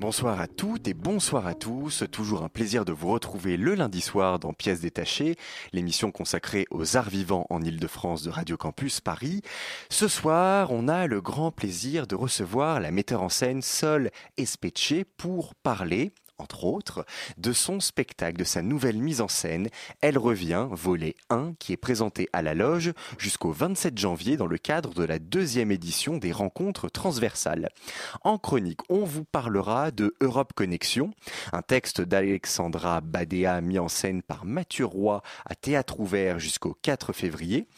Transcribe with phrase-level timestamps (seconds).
[0.00, 2.02] Bonsoir à toutes et bonsoir à tous.
[2.10, 5.36] Toujours un plaisir de vous retrouver le lundi soir dans Pièces détachées,
[5.72, 9.42] l'émission consacrée aux arts vivants en Ile-de-France de Radio Campus Paris.
[9.90, 15.04] Ce soir, on a le grand plaisir de recevoir la metteur en scène Sol Espetché
[15.04, 17.04] pour parler entre autres,
[17.38, 19.68] de son spectacle, de sa nouvelle mise en scène,
[20.00, 24.58] Elle revient, volet 1, qui est présenté à la loge jusqu'au 27 janvier dans le
[24.58, 27.68] cadre de la deuxième édition des rencontres transversales.
[28.22, 31.12] En chronique, on vous parlera de Europe Connexion,
[31.52, 37.12] un texte d'Alexandra Badea mis en scène par Mathieu Roy à théâtre ouvert jusqu'au 4
[37.12, 37.68] février,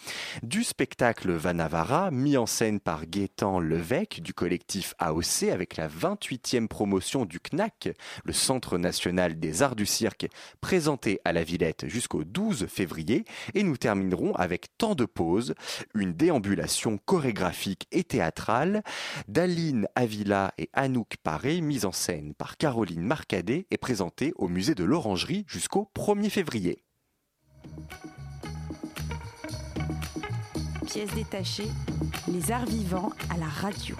[0.43, 6.69] du spectacle Vanavara mis en scène par Gaétan Levesque du collectif AOC avec la 28e
[6.69, 7.91] promotion du CNAC,
[8.25, 10.29] le Centre national des arts du cirque,
[10.61, 15.57] présenté à la Villette jusqu'au 12 février, et nous terminerons avec tant de pauses,
[15.97, 18.85] une déambulation chorégraphique et théâtrale
[19.27, 24.77] d'Aline Avila et Anouk Paré, mise en scène par Caroline Marcadet et présentée au musée
[24.77, 26.85] de l'Orangerie jusqu'au 1er février.
[30.87, 31.67] Pièce détachée,
[32.29, 33.97] les arts vivants à la radio.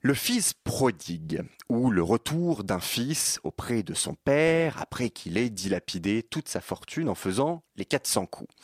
[0.00, 5.50] Le fils prodigue, ou le retour d'un fils auprès de son père après qu'il ait
[5.50, 8.54] dilapidé toute sa fortune en faisant les 400 coups.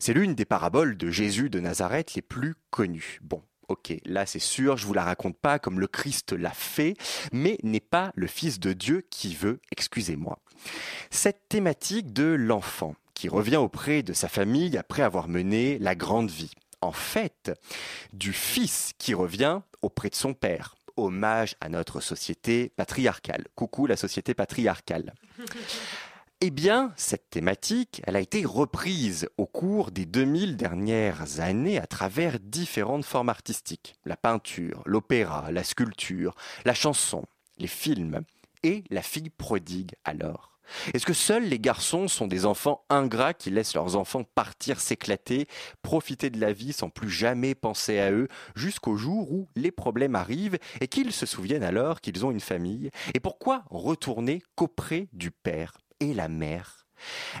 [0.00, 3.20] C'est l'une des paraboles de Jésus de Nazareth les plus connues.
[3.22, 6.96] Bon, ok, là c'est sûr, je vous la raconte pas comme le Christ l'a fait,
[7.32, 10.40] mais n'est pas le Fils de Dieu qui veut, excusez-moi.
[11.10, 16.30] Cette thématique de l'enfant qui revient auprès de sa famille après avoir mené la grande
[16.30, 16.50] vie.
[16.82, 17.52] En fait,
[18.12, 20.74] du fils qui revient auprès de son père.
[20.96, 23.46] Hommage à notre société patriarcale.
[23.54, 25.14] Coucou la société patriarcale.
[26.44, 31.86] Eh bien, cette thématique, elle a été reprise au cours des 2000 dernières années à
[31.86, 33.94] travers différentes formes artistiques.
[34.04, 36.34] La peinture, l'opéra, la sculpture,
[36.64, 37.24] la chanson,
[37.58, 38.22] les films.
[38.64, 40.51] Et la fille prodigue alors.
[40.94, 45.46] Est-ce que seuls les garçons sont des enfants ingrats qui laissent leurs enfants partir s'éclater,
[45.82, 50.14] profiter de la vie sans plus jamais penser à eux, jusqu'au jour où les problèmes
[50.14, 52.90] arrivent et qu'ils se souviennent alors qu'ils ont une famille?
[53.14, 56.81] Et pourquoi retourner qu'auprès du père et la mère?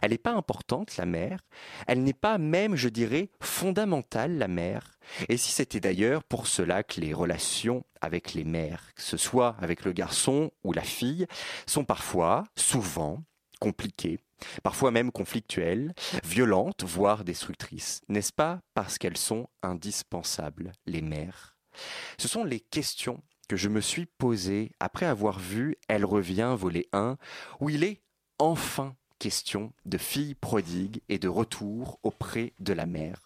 [0.02, 1.40] Elle n'est pas importante, la mère.
[1.86, 4.98] Elle n'est pas même, je dirais, fondamentale, la mère.
[5.28, 9.56] Et si c'était d'ailleurs pour cela que les relations avec les mères, que ce soit
[9.60, 11.26] avec le garçon ou la fille,
[11.66, 13.22] sont parfois, souvent,
[13.60, 14.18] compliquées,
[14.62, 15.94] parfois même conflictuelles,
[16.24, 18.00] violentes, voire destructrices.
[18.08, 21.56] N'est-ce pas parce qu'elles sont indispensables, les mères?
[22.18, 26.88] Ce sont les questions que je me suis posées après avoir vu Elle revient, volet
[26.92, 27.16] 1,
[27.60, 28.02] où il est
[28.38, 33.20] enfin question de fille prodigue et de retour auprès de la mère.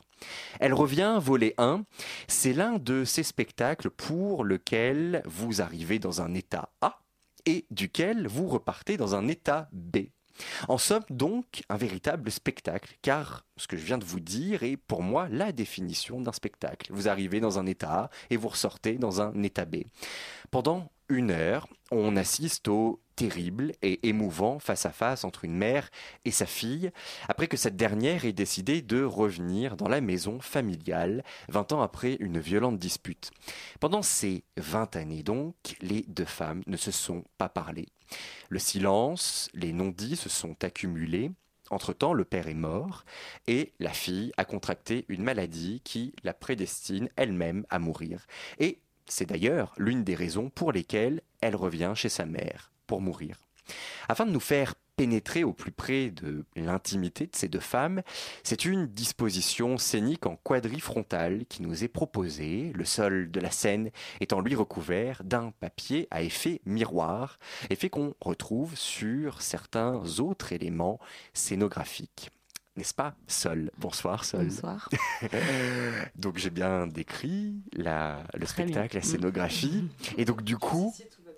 [0.60, 1.84] Elle revient, volet 1,
[2.28, 6.98] c'est l'un de ces spectacles pour lequel vous arrivez dans un état A
[7.46, 10.08] et duquel vous repartez dans un état B.
[10.68, 14.76] En somme donc un véritable spectacle, car ce que je viens de vous dire est
[14.76, 16.92] pour moi la définition d'un spectacle.
[16.92, 19.76] Vous arrivez dans un état A et vous ressortez dans un état B.
[20.50, 25.88] Pendant une heure, on assiste au terrible et émouvant face-à-face entre une mère
[26.24, 26.90] et sa fille,
[27.28, 32.16] après que cette dernière ait décidé de revenir dans la maison familiale, 20 ans après
[32.20, 33.30] une violente dispute.
[33.80, 37.86] Pendant ces 20 années donc, les deux femmes ne se sont pas parlé.
[38.48, 41.32] Le silence, les non-dits se sont accumulés.
[41.70, 43.04] Entre-temps, le père est mort
[43.48, 48.26] et la fille a contracté une maladie qui la prédestine elle-même à mourir.
[48.60, 48.78] Et
[49.08, 53.36] c'est d'ailleurs l'une des raisons pour lesquelles elle revient chez sa mère, pour mourir.
[54.08, 58.02] Afin de nous faire pénétrer au plus près de l'intimité de ces deux femmes,
[58.42, 63.90] c'est une disposition scénique en quadrifrontale qui nous est proposée, le sol de la scène
[64.20, 67.38] étant lui recouvert d'un papier à effet miroir,
[67.68, 70.98] effet qu'on retrouve sur certains autres éléments
[71.34, 72.30] scénographiques.
[72.76, 73.70] N'est-ce pas Sol.
[73.78, 74.44] Bonsoir Sol.
[74.46, 74.90] Bonsoir.
[76.16, 78.74] donc j'ai bien décrit la, le Très bien.
[78.74, 79.88] spectacle, la scénographie.
[80.18, 80.94] Et donc du coup,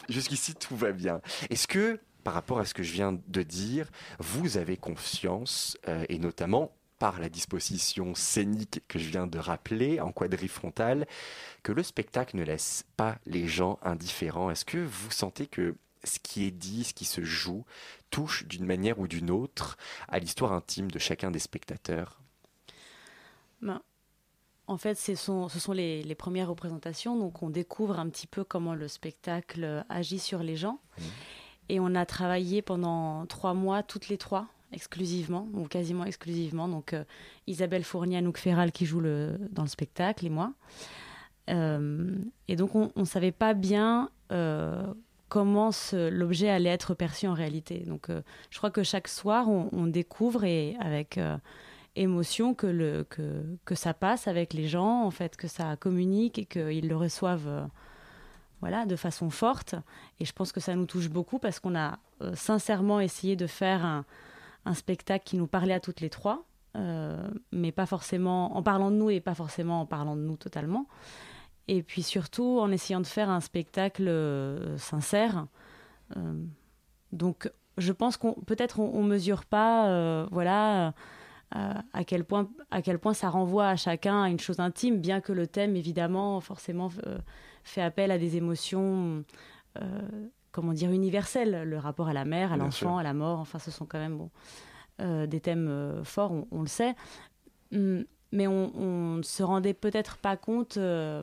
[0.09, 1.21] jusqu'ici tout va bien.
[1.49, 3.89] Est-ce que, par rapport à ce que je viens de dire,
[4.19, 10.01] vous avez confiance, euh, et notamment par la disposition scénique que je viens de rappeler
[10.01, 11.07] en quadrifrontale,
[11.63, 14.51] que le spectacle ne laisse pas les gens indifférents?
[14.51, 17.65] Est-ce que vous sentez que ce qui est dit, ce qui se joue,
[18.11, 19.77] touche d'une manière ou d'une autre
[20.09, 22.21] à l'histoire intime de chacun des spectateurs
[23.61, 23.83] ben,
[24.67, 28.27] En fait, ce sont, ce sont les, les, premières représentations, donc on découvre un petit
[28.27, 30.81] peu comment le spectacle agit sur les gens.
[30.99, 31.03] Mmh.
[31.71, 36.69] Et on a travaillé pendant trois mois, toutes les trois, exclusivement, ou quasiment exclusivement.
[36.69, 37.05] Donc euh,
[37.47, 40.53] Isabelle Fournier, Anouk Ferral qui joue le, dans le spectacle et moi.
[41.51, 42.17] Euh,
[42.47, 44.87] et donc on ne savait pas bien euh,
[45.29, 47.81] comment l'objet allait être perçu en réalité.
[47.87, 48.09] Donc
[48.51, 51.19] je crois que chaque soir on, découvre et avec
[51.97, 56.39] émotion que, le, que, que, ça passe avec les gens, en fait, que ça communique
[56.39, 57.69] et qu'ils le reçoivent
[58.61, 59.75] voilà, de façon forte.
[60.21, 61.99] Et je pense que ça nous touche beaucoup parce qu'on a
[62.35, 64.05] sincèrement essayé de faire un,
[64.75, 66.45] spectacle qui nous parlait à toutes les trois,
[66.77, 70.37] euh, mais pas forcément en parlant de nous et pas forcément en parlant de nous
[70.37, 70.87] totalement.
[71.69, 75.47] Et puis surtout en essayant de faire un spectacle euh, sincère.
[76.17, 76.43] Euh,
[77.13, 80.95] donc je pense qu'on peut-être on, ne mesure pas, voilà.
[81.53, 85.21] à quel point à quel point ça renvoie à chacun à une chose intime bien
[85.21, 86.91] que le thème évidemment forcément
[87.63, 89.25] fait appel à des émotions
[90.53, 93.39] comment dire, universel, le rapport à la mère, à l'enfant, à la mort.
[93.39, 94.31] Enfin, ce sont quand même bon,
[95.01, 96.95] euh, des thèmes euh, forts, on, le sait.
[97.73, 101.23] Hum, mais on ne se rendait peut-être pas compte euh,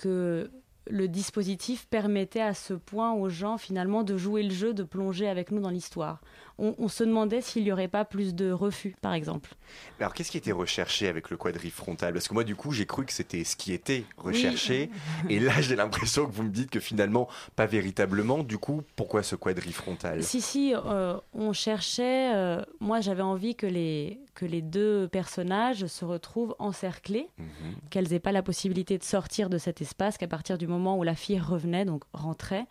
[0.00, 0.50] que
[0.88, 5.28] le dispositif permettait à ce point aux gens finalement de jouer le jeu, de plonger
[5.28, 6.22] avec nous dans l'histoire.
[6.60, 9.54] On, se demandait s'il n'y aurait pas plus de refus, par exemple.
[9.98, 12.12] Alors qu'est-ce qui était recherché avec le quadrille frontal?
[12.12, 14.90] Parce que moi du coup j'ai cru que c'était ce qui était recherché,
[15.28, 18.42] et là j'ai l'impression que vous me dites que finalement pas véritablement.
[18.42, 20.22] Du coup pourquoi ce quadrille frontal?
[20.22, 22.34] Si si, euh, on cherchait.
[22.34, 27.46] Euh, moi j'avais envie que les que les deux personnages se retrouvent encerclés, mhm.
[27.90, 31.02] qu'elles n'aient pas la possibilité de sortir de cet espace, qu'à partir du moment où
[31.02, 32.66] la fille revenait, donc rentrait,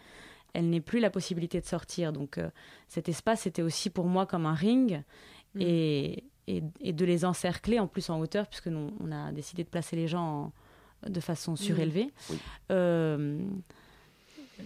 [0.54, 2.14] elle n'ait plus la possibilité de sortir.
[2.14, 2.50] Donc euh,
[2.88, 5.02] cet espace était aussi pour moi comme un ring
[5.56, 5.62] mhm.
[5.62, 9.70] et, et, de les encercler en plus en hauteur, puisque nous, on a décidé de
[9.70, 10.52] placer les gens
[11.08, 12.12] de façon surélevée.
[12.72, 13.40] Euh,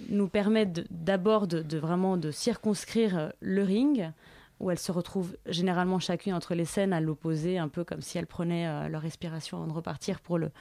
[0.09, 4.11] nous permettent d'abord de, de, vraiment de circonscrire le ring,
[4.59, 8.17] où elles se retrouvent généralement chacune entre les scènes à l'opposé, un peu comme si
[8.17, 10.51] elles prenaient euh, leur respiration avant de repartir pour le,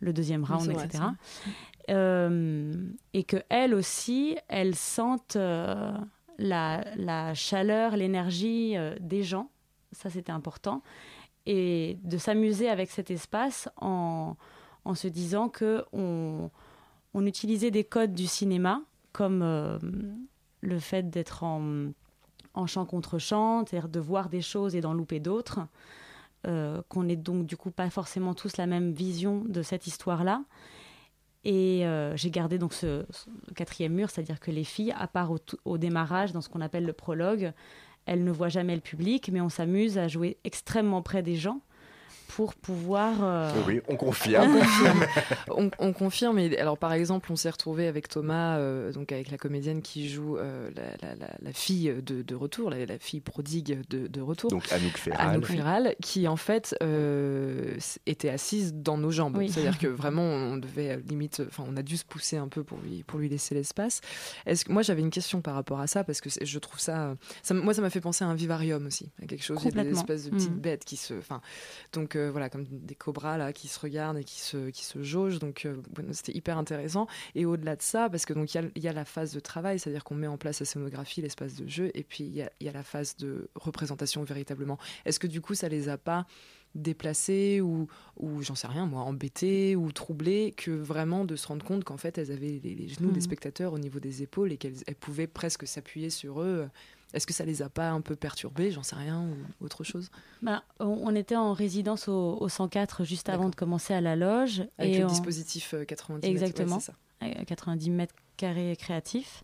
[0.00, 1.04] le deuxième round, etc.
[1.88, 2.72] Euh,
[3.14, 5.92] et que elles aussi, elles sentent euh,
[6.38, 9.50] la, chaleur, l'énergie des gens.
[9.92, 10.82] Ça, c'était important.
[11.46, 14.36] Et de s'amuser avec cet espace en,
[14.84, 16.50] en se disant que on,
[17.14, 19.42] utilisait des codes du cinéma, comme
[20.60, 21.90] le fait d'être en
[22.54, 25.60] en chant contre chant, c'est-à-dire de voir des choses et d'en louper d'autres,
[26.46, 30.42] euh, qu'on n'ait donc du coup pas forcément tous la même vision de cette histoire-là.
[31.44, 33.06] Et euh, j'ai gardé donc ce,
[33.54, 35.32] quatrième mur, c'est-à-dire que les filles, à part
[35.64, 37.52] au, démarrage, dans ce qu'on appelle le prologue,
[38.06, 41.60] elles ne voient jamais le public, mais on s'amuse à jouer extrêmement près des gens
[42.30, 43.16] pour pouvoir.
[43.22, 44.60] Euh, oui, on confirme.
[45.78, 46.38] on confirme.
[46.38, 50.08] Et alors, par exemple, on s'est retrouvé avec Thomas, euh, donc avec la comédienne qui
[50.08, 50.70] joue euh,
[51.02, 54.50] la, fille de, retour, la, fille prodigue de, retour.
[54.50, 55.28] Donc Anouk Ferral.
[55.28, 56.76] Anouk Ferral, qui en fait
[58.06, 59.36] était assise dans nos jambes.
[59.48, 62.78] C'est-à-dire que vraiment, on devait limite, enfin, on a dû se pousser un peu pour
[62.78, 64.00] lui, pour lui laisser l'espace.
[64.46, 67.16] Est-ce que moi, j'avais une question par rapport à ça parce que je trouve ça,
[67.42, 70.24] ça moi, ça m'a fait penser à un vivarium aussi, à quelque chose, des espèces
[70.26, 70.60] de petites mm.
[70.60, 71.40] bêtes qui se, enfin,
[71.92, 75.38] donc voilà, comme des cobras là qui se regardent et qui se, qui se jaugent.
[75.38, 75.76] Donc euh,
[76.12, 77.06] c'était hyper intéressant.
[77.34, 79.78] Et au-delà de ça, parce que donc il y, y, a la phase de travail,
[79.78, 82.50] c'est-à-dire qu'on met en place la scénographie, l'espace de jeu, et puis il y a,
[82.60, 84.78] y a, la phase de représentation véritablement.
[85.04, 86.26] Est-ce que du coup ça les a pas
[86.74, 91.64] déplacées ou, ou j'en sais rien moi, embêtées ou troublées que vraiment de se rendre
[91.64, 93.22] compte qu'en fait elles avaient les, genoux des mmh.
[93.22, 96.68] spectateurs au niveau des épaules et qu'elles pouvaient presque s'appuyer sur eux
[97.12, 99.24] est-ce que ça les a pas un peu perturbés, j'en sais rien,
[99.60, 100.10] ou autre chose
[100.42, 104.62] bah, on, était en résidence au, 104 juste avant de commencer à la loge.
[104.78, 106.92] Avec le dispositif 90 euh, Exactement, mètres.
[107.20, 109.42] Exactement, 90 mètres carrés créatifs.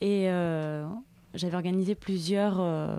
[0.00, 0.86] Et euh,
[1.34, 2.98] j'avais organisé plusieurs euh,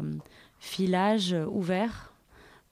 [0.59, 2.13] filages ouverts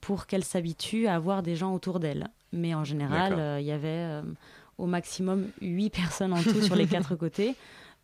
[0.00, 2.28] pour qu'elle s'habitue à avoir des gens autour d'elle.
[2.52, 4.22] Mais en général, il y avait
[4.78, 7.56] au maximum 8 personnes en tout sur les quatre côtés.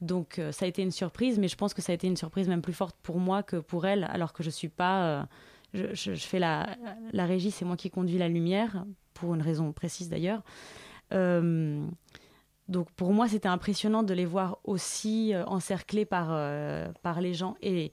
[0.03, 2.17] Donc euh, ça a été une surprise, mais je pense que ça a été une
[2.17, 5.05] surprise même plus forte pour moi que pour elle, alors que je suis pas.
[5.05, 6.77] Euh, je, fais la,
[7.13, 10.43] la régie, c'est moi qui conduis la lumière, pour une raison précise d'ailleurs.
[11.15, 11.87] Euh,
[12.69, 16.29] donc pour moi, c'était impressionnant de les voir aussi encerclés par,
[17.03, 17.57] par les gens.
[17.63, 17.93] Et,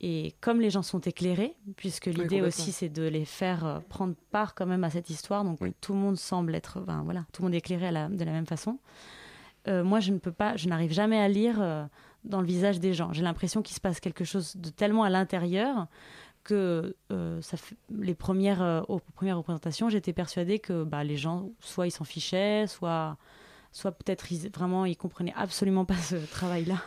[0.00, 4.56] et comme les gens sont éclairés, puisque l'idée aussi c'est de les faire prendre part
[4.56, 7.54] quand même à cette histoire, donc tout le monde semble être, voilà, tout le monde
[7.54, 8.78] est éclairé de la même façon.
[9.68, 11.84] Euh, moi, je ne peux pas, je n'arrive jamais à lire euh,
[12.24, 13.12] dans le visage des gens.
[13.12, 15.86] J'ai l'impression qu'il se passe quelque chose de tellement à l'intérieur
[16.44, 17.40] que euh,
[17.96, 22.66] les premières, aux premières représentations, j'étais persuadée que bah, les gens, soit ils s'en fichaient,
[22.66, 23.16] soit,
[23.72, 26.82] soit peut-être ils, vraiment ils comprenaient absolument pas ce travail-là.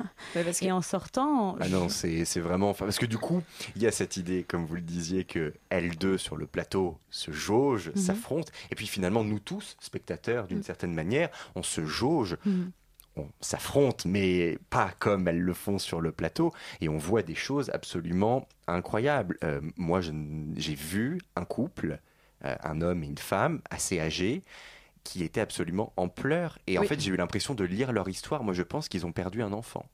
[0.62, 1.58] Et en sortant.
[1.60, 2.74] Ah non, c'est vraiment.
[2.74, 3.42] Parce que du coup,
[3.75, 7.32] il y a cette idée, comme vous le disiez, que L2 sur le plateau se
[7.32, 7.96] jauge, mhm.
[7.96, 8.51] s'affronte.
[8.72, 10.63] Et puis finalement, nous tous, spectateurs, d'une mhm.
[10.63, 12.38] certaine manière, on se jauge.
[12.46, 12.72] Mhm
[13.18, 16.54] on s'affronte, mais pas comme elles le font sur le plateau.
[16.82, 19.38] Et on voit des choses absolument incroyables.
[19.44, 22.00] Euh, moi, j'ai vu un couple,
[22.44, 24.44] euh, un homme et une femme, assez âgés,
[25.06, 26.58] qui étaient absolument en pleurs.
[26.68, 28.44] Et en fait, j'ai eu l'impression de lire leur histoire.
[28.44, 29.86] Moi, je pense qu'ils ont perdu un enfant.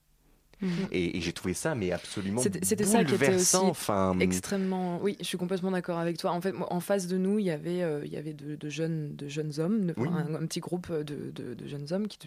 [0.61, 0.87] Mhm.
[0.91, 4.15] Et, j'ai trouvé ça, mais absolument C'était ça qui était aussi enfin...
[4.19, 4.99] extrêmement.
[5.01, 6.31] Oui, je suis complètement d'accord avec toi.
[6.31, 9.15] En fait, en face de nous, il y avait, euh, il y avait de, jeunes,
[9.15, 12.19] de jeunes hommes, un, petit groupe de, de, jeunes hommes qui,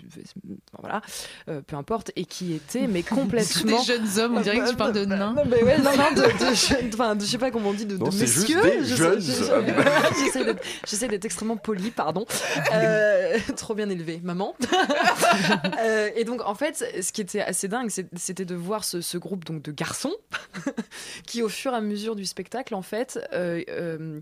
[0.81, 1.01] voilà,
[1.49, 3.79] euh, peu importe, et qui étaient mais complètement.
[3.79, 5.35] des jeunes hommes, on dirait que tu parles de nains.
[5.35, 7.97] Non, mais ouais, non, non, de, jeunes, enfin, je sais pas comment on dit, de,
[7.97, 8.83] non, messieurs.
[8.83, 10.55] Juste des
[10.87, 12.27] J'essaie d'être extrêmement poli, pardon.
[12.73, 14.55] Euh, trop bien élevé, maman.
[16.17, 19.45] et donc, en fait, ce qui était assez dingue, c'est c'était de voir ce, groupe
[19.45, 20.15] donc de garçons
[21.27, 24.21] qui, au fur et à mesure du spectacle, en fait, euh, euh,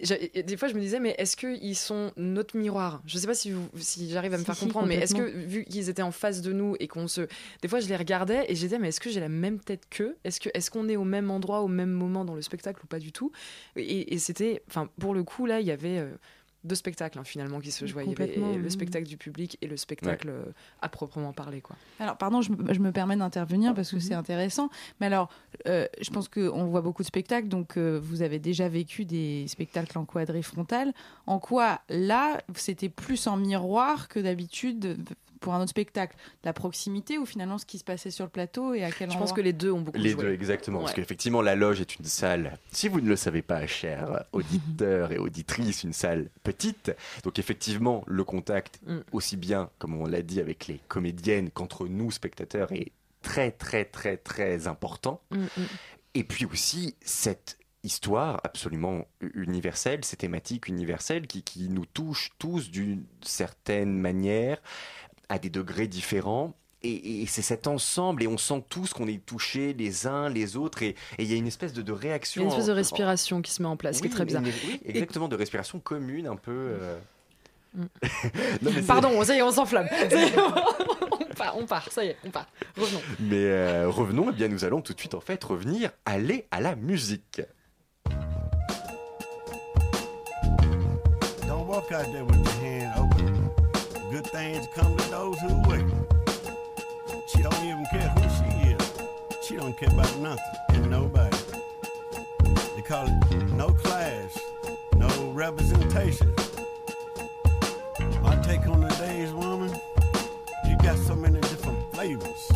[0.00, 3.00] des fois, je me disais, mais est-ce qu'ils sont notre miroir?
[3.06, 5.64] Je ne sais pas si, si j'arrive à me faire comprendre, mais est-ce que, vu
[5.64, 7.22] qu'ils étaient en face de nous et qu'on se.
[7.62, 9.84] Des fois, je les regardais et je disais, mais est-ce que j'ai la même tête
[9.88, 10.16] qu'eux?
[10.24, 12.98] Est-ce qu'on est, est au même endroit, au même moment dans le spectacle ou pas
[12.98, 13.30] du tout?
[13.76, 14.62] Et, c'était.
[14.68, 15.98] Enfin, pour le coup, là, il y avait.
[15.98, 16.10] Euh,
[16.64, 18.04] deux spectacles hein, finalement qui se jouaient.
[18.06, 20.44] Il y avait le spectacle du public et le spectacle euh,
[20.80, 21.60] à proprement parler.
[21.60, 21.76] Quoi.
[22.00, 24.20] Alors, pardon, je, me permets d'intervenir parce que c'est mhm.
[24.20, 24.70] intéressant.
[25.00, 25.30] Mais alors,
[25.68, 29.46] euh, je pense qu'on voit beaucoup de spectacles, donc euh, vous avez déjà vécu des
[29.48, 30.92] spectacles en quadrille frontale.
[31.26, 34.96] En quoi, là, c'était plus en miroir que d'habitude
[35.44, 38.72] pour un autre spectacle La proximité ou finalement ce qui se passait sur le plateau
[38.72, 40.22] et à quel Je pense que les deux ont beaucoup les joué.
[40.22, 40.80] Les deux, exactement.
[40.80, 45.12] Parce qu'effectivement, la loge est une salle, si vous ne le savez pas, chers auditeurs
[45.12, 46.96] et auditrices, une salle petite.
[47.24, 49.00] Donc effectivement, le contact, mm.
[49.12, 53.84] aussi bien, comme on l'a dit, avec les comédiennes qu'entre nous, spectateurs, est très, très,
[53.84, 55.20] très, très important.
[55.30, 55.66] Mm, mm.
[56.14, 62.70] Et puis aussi, cette histoire absolument universelle, ces thématiques universelles qui, qui nous touchent tous
[62.70, 64.58] d'une certaine manière
[65.28, 66.54] à des degrés différents.
[66.86, 70.82] Et, c'est cet ensemble, et on sent tous qu'on est touchés les uns les autres,
[70.82, 72.42] et il y a une espèce de, de réaction.
[72.42, 74.26] Il y a une espèce de respiration qui se met en place, qui est très
[74.26, 74.42] bizarre.
[74.44, 76.52] oui, exactement, de respiration commune, un peu.
[76.52, 76.98] Euh.
[77.74, 77.86] Mm.
[78.86, 79.88] Pardon, ça y est, on s'enflamme.
[81.30, 82.46] on, part, on part, ça y est, on part.
[82.76, 83.00] Revenons.
[83.18, 86.46] Mais euh, revenons, et eh bien nous allons tout de suite en fait revenir, aller
[86.50, 87.40] à la musique.
[91.46, 93.13] Don't walk out there with your hand open?
[94.14, 95.84] Good things come to those who wait.
[97.26, 98.92] She don't even care who she is.
[99.42, 101.36] She don't care about nothing and nobody.
[102.76, 104.38] They call it no class,
[104.94, 106.32] no representation.
[108.22, 109.74] My take on the days, woman,
[110.68, 112.52] you got so many different flavors.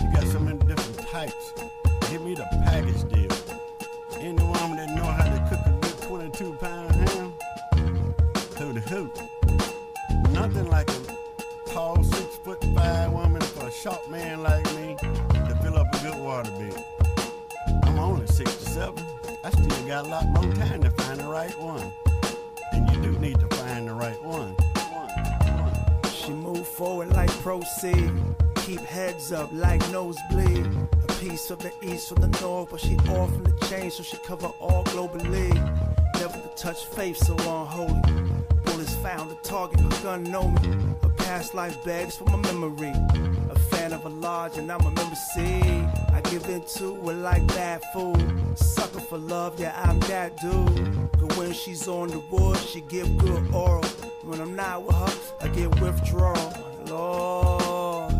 [0.00, 1.52] You got so many different types.
[19.86, 21.92] Got a lot more time to find the right one.
[22.72, 24.56] And you do need to find the right one.
[26.12, 28.12] She move forward like proceed.
[28.56, 30.66] Keep heads up like nosebleed.
[31.08, 34.02] A piece of the east from the north, but she off from the chain, so
[34.02, 35.54] she cover all globally.
[36.14, 38.02] Never to touch faith so unholy
[38.64, 40.96] Bullets found, a target, her gun know me.
[41.04, 42.92] A past life begs for my memory.
[44.06, 45.42] A a lodge and I'm a member C.
[46.12, 48.56] I give in to it like bad food.
[48.56, 51.10] Sucker for love, yeah, I'm that dude.
[51.18, 53.84] But when she's on the wood, she give good oral.
[54.22, 56.52] When I'm not with her, I get withdrawal.
[56.86, 58.14] Lord,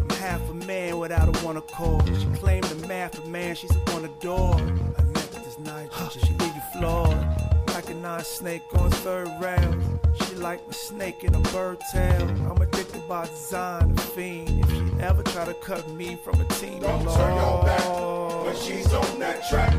[0.00, 2.06] I'm half a man without a one accord.
[2.06, 4.54] She claimed the math of man, she's a one adore.
[4.54, 10.00] I met this night, she leave you flawed recognize snake on third round.
[10.16, 12.22] She like the snake in a bird tail.
[12.50, 12.77] I'm addicted
[13.08, 14.60] by design, a fiend.
[14.60, 17.16] If she ever try to cut me from a team, don't Lord.
[17.18, 19.72] turn your back when she's on that track.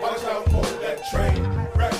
[0.00, 1.44] Watch out for that train
[1.76, 1.92] wreck.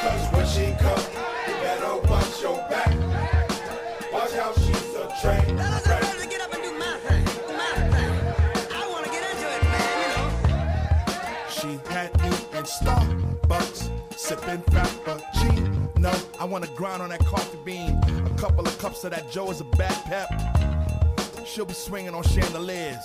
[0.00, 1.04] Cause when she come,
[1.46, 2.94] you better watch your back.
[4.10, 6.02] Watch how she's a train wreck.
[11.50, 15.35] She had you in Starbucks, sipping frappuccino.
[16.46, 18.00] I wanna grind on that coffee bean.
[18.24, 20.28] A couple of cups of that Joe is a bad pep.
[21.44, 23.04] She'll be swinging on chandeliers.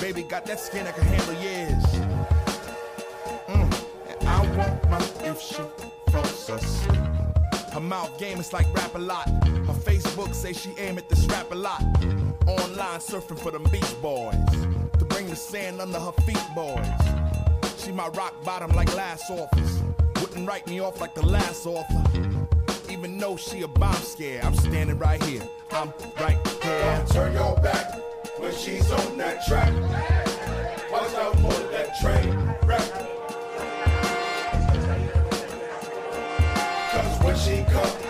[0.00, 1.82] Baby got that skin that can handle years.
[3.48, 3.84] Mm.
[4.08, 4.98] And I want my
[5.28, 5.60] if she
[6.12, 7.00] falls asleep.
[7.72, 9.28] Her mouth game is like rap a lot.
[9.48, 11.82] Her Facebook say she aim at this rap a lot.
[12.46, 14.36] Online surfing for them beach boys.
[15.00, 16.86] To bring the sand under her feet, boys.
[17.78, 19.82] She my rock bottom like last office.
[20.20, 22.39] Wouldn't write me off like the last author.
[23.00, 25.40] Even know she a bomb scare, I'm standing right here.
[25.70, 25.90] I'm
[26.20, 27.04] right here.
[27.08, 27.98] Turn your back
[28.36, 29.72] when she's on that track.
[30.92, 32.28] Watch out for that train
[32.66, 32.92] wreck.
[36.92, 38.09] Cause when she come,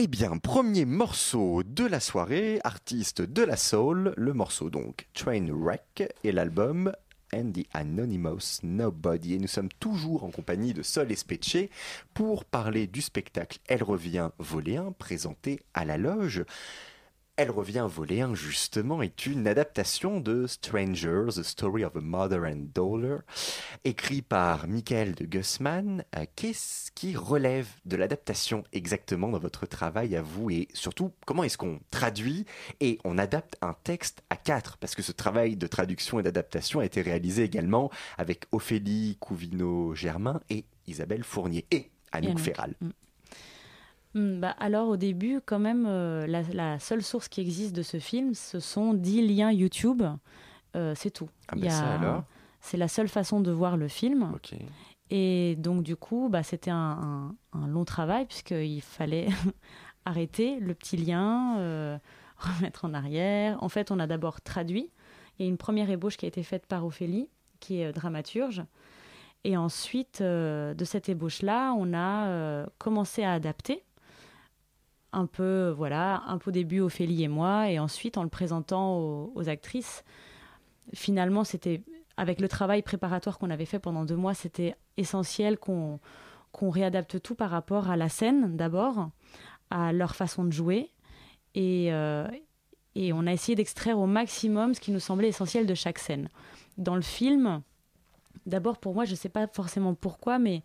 [0.00, 6.04] Eh bien, premier morceau de la soirée, artiste de la soul, le morceau donc Trainwreck
[6.22, 6.92] et l'album
[7.34, 9.34] And the Anonymous Nobody.
[9.34, 11.68] Et nous sommes toujours en compagnie de Sol Especce
[12.14, 16.44] pour parler du spectacle Elle revient voler 1 présenté à la loge.
[17.38, 22.42] Elle revient voler 1 justement est une adaptation de Strangers, The Story of a Mother
[22.42, 23.18] and Daughter,
[23.84, 26.02] écrit par Michael de Gussman.
[26.16, 31.44] Euh, Qu'est-ce qui relève de l'adaptation exactement dans votre travail à vous et surtout comment
[31.44, 32.44] est-ce qu'on traduit
[32.80, 34.76] et on adapte un texte à quatre?
[34.78, 40.40] Parce que ce travail de traduction et d'adaptation a été réalisé également avec Ophélie Couvino-Germain
[40.50, 42.40] et Isabelle Fournier et Anouk Anouk.
[42.40, 42.74] Ferral.
[42.80, 42.90] Mm.
[44.18, 47.82] Hmm, bah, alors au début, quand même, euh, la, la seule source qui existe de
[47.82, 50.02] ce film, ce sont 10 liens YouTube.
[50.76, 51.28] Euh, c'est tout.
[51.48, 51.98] Ah bah a-
[52.60, 54.30] C'est la seule façon de voir le film.
[55.10, 56.76] Et donc du coup, bah, c'était un,
[57.54, 59.28] un- un long travail puisqu'il fallait
[60.04, 61.96] arrêter le petit lien, euh,
[62.38, 63.62] remettre en arrière.
[63.62, 64.90] En fait, on a d'abord traduit.
[65.38, 67.28] Il y a une première ébauche qui a été faite par Ophélie,
[67.60, 68.64] qui est dramaturge.
[69.44, 73.84] Et ensuite, de cette ébauche-là, on a commencé à adapter
[75.12, 78.98] un peu, voilà, un peu au début Ophélie et moi, et ensuite en le présentant
[78.98, 80.04] aux, actrices.
[80.94, 81.82] Finalement, c'était
[82.16, 86.00] avec le travail préparatoire qu'on avait fait pendant deux mois, c'était essentiel qu'on
[86.50, 89.10] qu'on réadapte tout par rapport à la scène d'abord,
[89.70, 90.90] à leur façon de jouer,
[91.54, 92.26] et, euh,
[92.94, 96.30] et on a essayé d'extraire au maximum ce qui nous semblait essentiel de chaque scène.
[96.78, 97.62] Dans le film,
[98.46, 100.62] d'abord pour moi, je ne sais pas forcément pourquoi, mais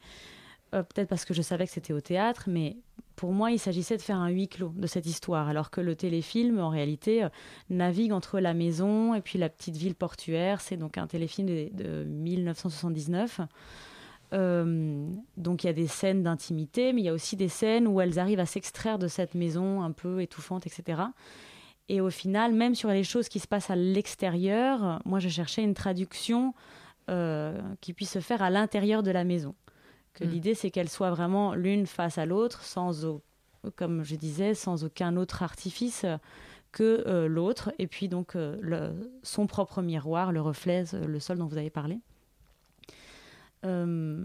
[0.74, 2.78] euh, peut-être parce que je savais que c'était au théâtre, mais
[3.16, 5.96] pour moi, il s'agissait de faire un huis clos de cette histoire, alors que le
[5.96, 7.30] téléfilm, en réalité, euh,
[7.70, 10.62] navigue entre la maison et puis la petite ville portuaire.
[10.62, 13.42] C'est donc un téléfilm de, de 1979.
[14.34, 17.88] Euh, donc il y a des scènes d'intimité, mais il y a aussi des scènes
[17.88, 21.04] où elles arrivent à s'extraire de cette maison un peu étouffante, etc.
[21.90, 25.64] Et au final, même sur les choses qui se passent à l'extérieur, moi je cherchais
[25.64, 26.54] une traduction
[27.10, 29.54] euh, qui puisse se faire à l'intérieur de la maison.
[30.14, 30.28] Que Mm.
[30.30, 33.24] l'idée c'est qu'elles soient vraiment l'une face à l'autre, sans, au-
[33.76, 36.06] comme je disais, sans aucun autre artifice
[36.72, 41.20] que euh, l'autre, et puis donc euh, le- son propre miroir, le reflet, euh, le
[41.20, 42.00] sol dont vous avez parlé.
[43.66, 44.24] Euh,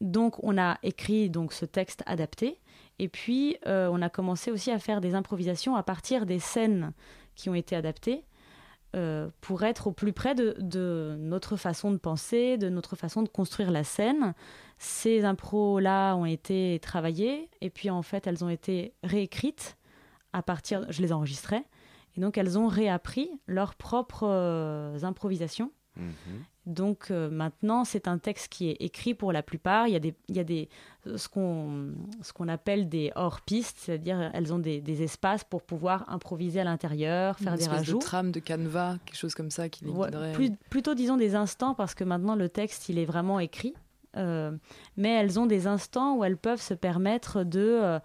[0.00, 2.60] donc on a écrit donc ce texte adapté
[2.98, 6.92] et puis on a commencé aussi à faire des improvisations à partir des scènes
[7.34, 8.24] qui ont été adaptées
[8.96, 13.28] euh, pour être au plus près de, notre façon de penser, de notre façon de
[13.28, 14.34] construire la scène.
[14.78, 19.76] Ces impros-là ont été travaillées et puis en fait elles ont été réécrites
[20.32, 21.64] à partir, je les enregistrais,
[22.16, 25.72] et donc elles ont réappris leurs propres euh, improvisations.
[25.96, 26.44] Mhm.
[26.68, 29.88] Donc euh, maintenant, c'est un texte qui est écrit pour la plupart.
[29.88, 30.68] Il y a, des, il y a des,
[31.16, 31.92] ce qu'on
[32.34, 37.38] qu'on appelle des hors-pistes, c'est-à-dire elles ont des, des espaces pour pouvoir improviser à l'intérieur,
[37.38, 37.98] faire Une des rajouts.
[37.98, 41.34] de trame de canevas, quelque chose comme ça qui les Ouais, plus- plutôt disons des
[41.34, 43.74] instants parce que maintenant le texte il est vraiment écrit.
[44.16, 44.52] Euh,
[44.96, 47.98] mais elles ont des instants où elles peuvent se permettre de, euh,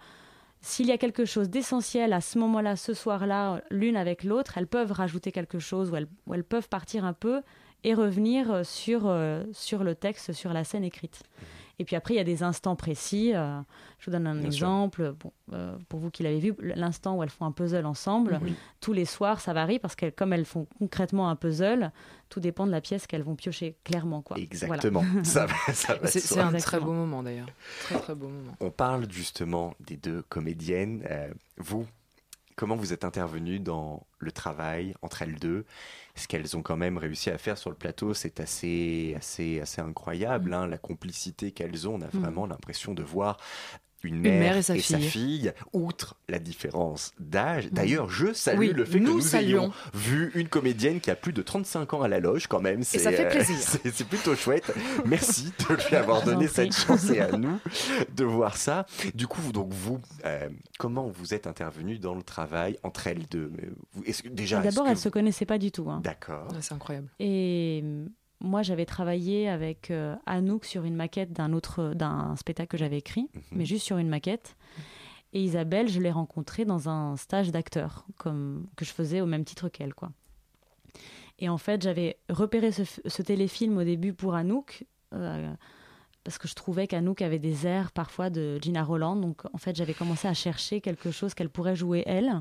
[0.60, 4.66] s'il y a quelque chose d'essentiel à ce moment-là, ce soir-là, l'une avec l'autre, elles
[4.66, 7.42] peuvent rajouter quelque chose ou elles, ou elles peuvent partir un peu
[7.84, 11.22] et revenir sur, euh, sur le texte, sur la scène écrite.
[11.80, 13.32] Et puis après, il y a des instants précis.
[13.34, 13.58] euh,
[13.98, 15.12] je vous donne un Bien exemple.
[15.18, 18.54] Bon, euh, pour vous qui l'avez vu, l'instant où elles font un puzzle ensemble, Oui.
[18.80, 21.90] tous les soirs, ça varie parce que comme elles font concrètement un puzzle,
[22.28, 24.22] tout dépend de la pièce qu'elles vont piocher clairement.
[24.22, 24.38] Quoi.
[24.38, 25.00] Exactement.
[25.02, 25.24] Voilà.
[25.24, 27.48] ça va, ça va C'est un très beau moment d'ailleurs.
[27.82, 28.52] Très très beau moment.
[28.60, 31.02] On parle justement des deux comédiennes.
[31.10, 31.86] Euh, vous,
[32.56, 35.64] comment vous êtes intervenu dans le travail entre elles deux?
[36.16, 39.80] Ce qu'elles ont quand même réussi à faire sur le plateau, c'est assez, assez, assez
[39.80, 40.50] incroyable.
[40.50, 40.54] Mm.
[40.54, 42.20] Hein, la complicité qu'elles ont, on a Mm.
[42.20, 43.38] vraiment l'impression de voir
[44.04, 45.52] une mère, mère et et, sa sa fille.
[45.72, 47.68] outre la différence d'âge.
[47.72, 49.62] D'ailleurs, je salue Oui, le fait que nous saluons.
[49.64, 52.82] ayons vu une comédienne qui a plus de 35 ans à la loge quand même.
[52.82, 53.56] C'est, ça fait euh, plaisir.
[53.60, 54.72] c'est, c'est plutôt chouette.
[55.06, 57.58] Merci de lui avoir donné cette chance et à nous
[58.14, 58.86] de voir ça.
[59.14, 63.50] Du coup, donc vous, euh, comment vous êtes intervenu dans le travail entre elles deux?
[64.04, 64.22] Est-ce
[64.62, 65.88] D'abord, elles se connaissaient pas du tout.
[65.90, 66.00] hein.
[66.02, 66.48] D'accord.
[66.60, 67.08] C'est incroyable.
[67.18, 68.06] Et euh,
[68.44, 72.98] moi, j'avais travaillé avec euh, Anouk sur une maquette d'un autre, d'un spectacle que j'avais
[72.98, 73.42] écrit, Mhm.
[73.52, 74.56] mais juste sur une maquette.
[75.32, 79.44] Et Isabelle, je l'ai rencontrée dans un stage d'acteur, comme que je faisais au même
[79.44, 80.10] titre qu'elle, quoi.
[81.40, 84.84] Et en fait, j'avais repéré ce, téléfilm au début pour Anouk.
[85.12, 85.52] euh,
[86.22, 89.14] parce que je trouvais qu'Anouk avait des airs parfois de Gina Roland.
[89.16, 92.40] Donc en fait, j'avais commencé à chercher quelque chose qu'elle pourrait jouer elle.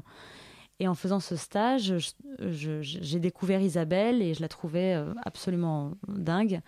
[0.80, 1.94] Et en faisant ce stage,
[2.40, 6.62] j'ai découvert Isabelle et je la trouvais euh, absolument dingue.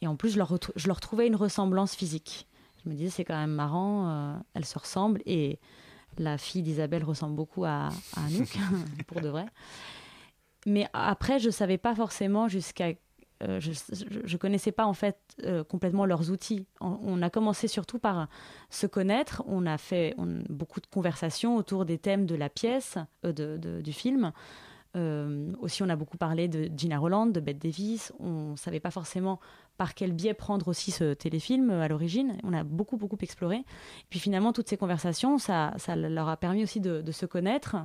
[0.00, 2.48] Et en plus, je leur, je leur trouvais une ressemblance physique.
[2.82, 5.20] Je me disais, c'est quand même marrant, euh, elles se ressemblent.
[5.26, 5.58] Et
[6.18, 8.58] la fille d'Isabelle ressemble beaucoup à, à Anouk,
[9.06, 9.46] pour de vrai.
[10.66, 12.92] Mais après, je ne savais pas forcément jusqu'à.
[13.42, 13.70] Euh, je
[14.32, 16.66] ne connaissais pas en fait euh, complètement leurs outils.
[16.80, 18.28] On, a commencé surtout par
[18.70, 19.42] se connaître.
[19.46, 20.14] On a fait
[20.48, 24.32] beaucoup de conversations autour des thèmes de la pièce, euh, de- du film.
[25.60, 28.12] Aussi, on a beaucoup parlé de Gina Roland, de Bette Davis.
[28.20, 29.40] On ne savait pas forcément
[29.78, 32.36] par quel biais prendre aussi ce téléfilm à l'origine.
[32.44, 33.56] On a beaucoup, beaucoup exploré.
[33.56, 37.76] Et puis finalement, toutes ces conversations, ça, leur a permis aussi de, se connaître.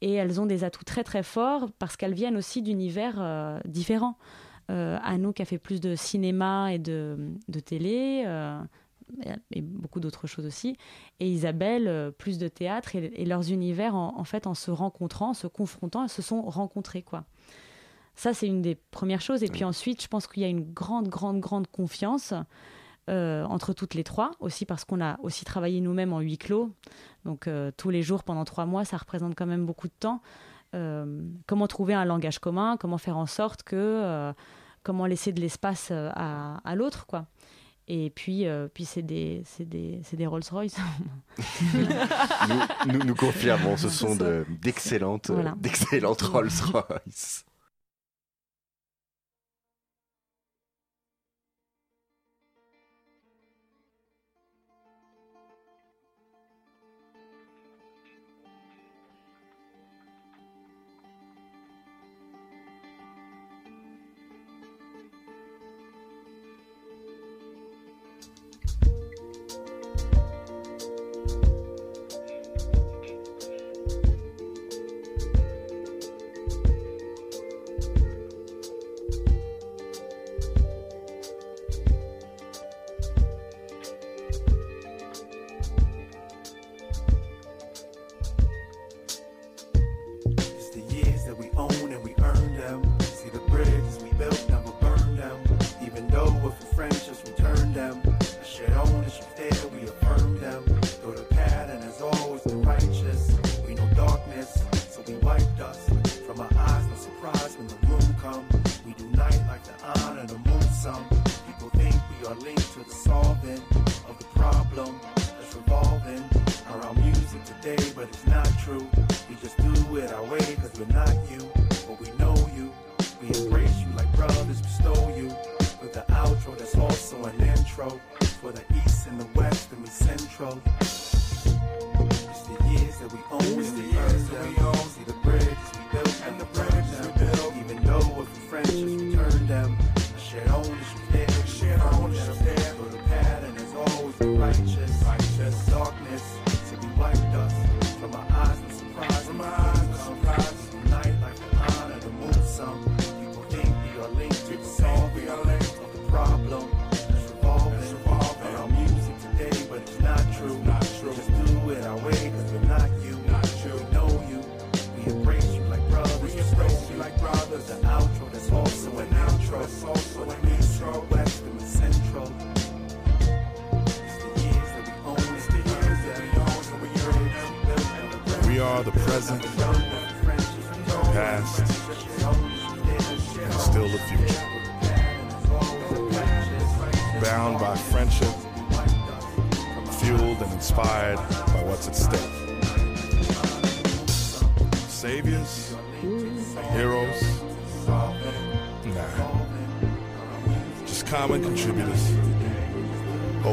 [0.00, 4.16] Et elles ont des atouts très, très forts parce qu'elles viennent aussi d'univers différents.
[4.72, 7.16] Euh, Anouk a fait plus de cinéma et de,
[7.48, 8.24] de télé.
[8.26, 8.60] euh,
[9.50, 10.76] et beaucoup d'autres choses aussi.
[11.20, 14.70] Et Isabelle, euh, plus de théâtre, et, et leurs univers, en, en fait, en se
[14.70, 17.24] rencontrant, en se confrontant, se sont rencontrés, quoi.
[18.14, 19.42] Ça, c'est une des premières choses.
[19.42, 22.34] Et puis ensuite, je pense qu'il y a une grande, grande, grande confiance
[23.10, 26.70] euh, entre toutes les trois, aussi parce qu'on a aussi travaillé nous-mêmes en huis clos.
[27.24, 30.20] Donc, euh, tous les jours, pendant trois mois, ça représente quand même beaucoup de temps.
[30.74, 34.32] Euh, comment trouver un langage commun Comment faire en sorte que...
[34.82, 37.26] comment laisser de l'espace euh, à, à l'autre, quoi.
[37.88, 40.76] Et puis, euh, puis c'est des, des, des Rolls-Royce.
[41.74, 45.54] nous, nous, nous confirmons, ce sont de- d'excellentes euh, Voilà.
[45.58, 47.44] d'excellentes Rolls-Royce.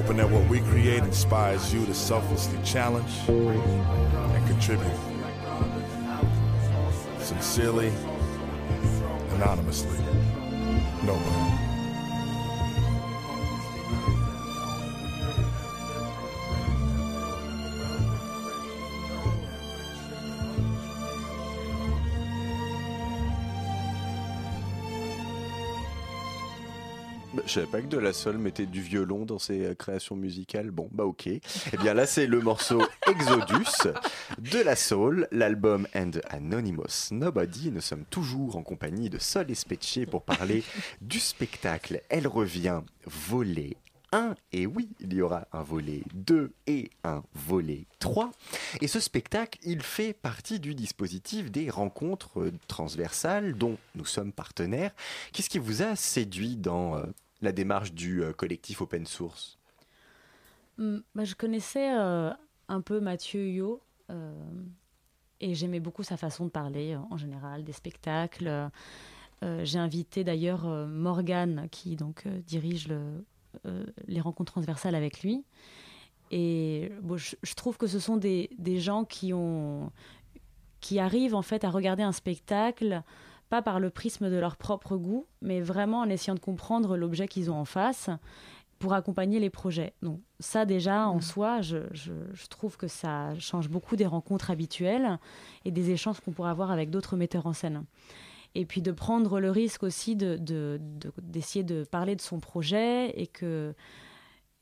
[0.09, 4.89] Hoping that what we create inspires you to selflessly challenge and contribute.
[7.19, 7.93] Sincerely,
[9.35, 10.03] anonymously,
[11.03, 11.48] nobody.
[27.39, 30.17] Bah, je savais pas que De La Soul mettait du violon dans ses euh, créations
[30.17, 30.71] musicales.
[30.71, 31.27] Bon, bah ok.
[31.27, 31.41] Eh
[31.77, 33.93] bien là, c'est le morceau Exodus
[34.39, 37.71] de La Soul, l'album And Anonymous Nobody.
[37.71, 40.63] Nous sommes toujours en compagnie de Sol Especce pour parler
[41.01, 43.77] du spectacle Elle revient voler
[44.11, 48.31] 1, et oui, il y aura un volet 2 et un volet 3.
[48.81, 54.91] Et ce spectacle, il fait partie du dispositif des rencontres transversales dont nous sommes partenaires.
[55.31, 57.03] Qu'est-ce qui vous a séduit dans euh,
[57.41, 59.57] la démarche du euh, collectif Open Source?
[60.77, 62.31] Hmm, bah, je connaissais euh,
[62.67, 64.33] un peu Mathieu Yo euh,
[65.39, 68.69] et j'aimais beaucoup sa façon de parler en général, des spectacles.
[69.41, 73.23] J'ai invité d'ailleurs Morgane qui donc dirige le,
[74.05, 75.45] les rencontres transversales avec lui.
[76.29, 78.49] Et je, trouve que ce sont des,
[78.79, 79.31] gens qui
[80.81, 83.01] qui arrivent en fait à regarder un spectacle
[83.49, 87.27] pas par le prisme de leur propre goût, mais vraiment en essayant de comprendre l'objet
[87.27, 88.09] qu'ils ont en face
[88.77, 89.93] pour accompagner les projets.
[90.01, 94.51] Donc ça déjà en soi, je, je- je trouve que ça change beaucoup des rencontres
[94.51, 95.19] habituelles
[95.65, 97.83] et des échanges qu'on pourrait avoir avec d'autres metteurs en scène.
[98.55, 102.39] Et puis de prendre le risque aussi de- de- de- d'essayer de, parler de son
[102.39, 103.73] projet et que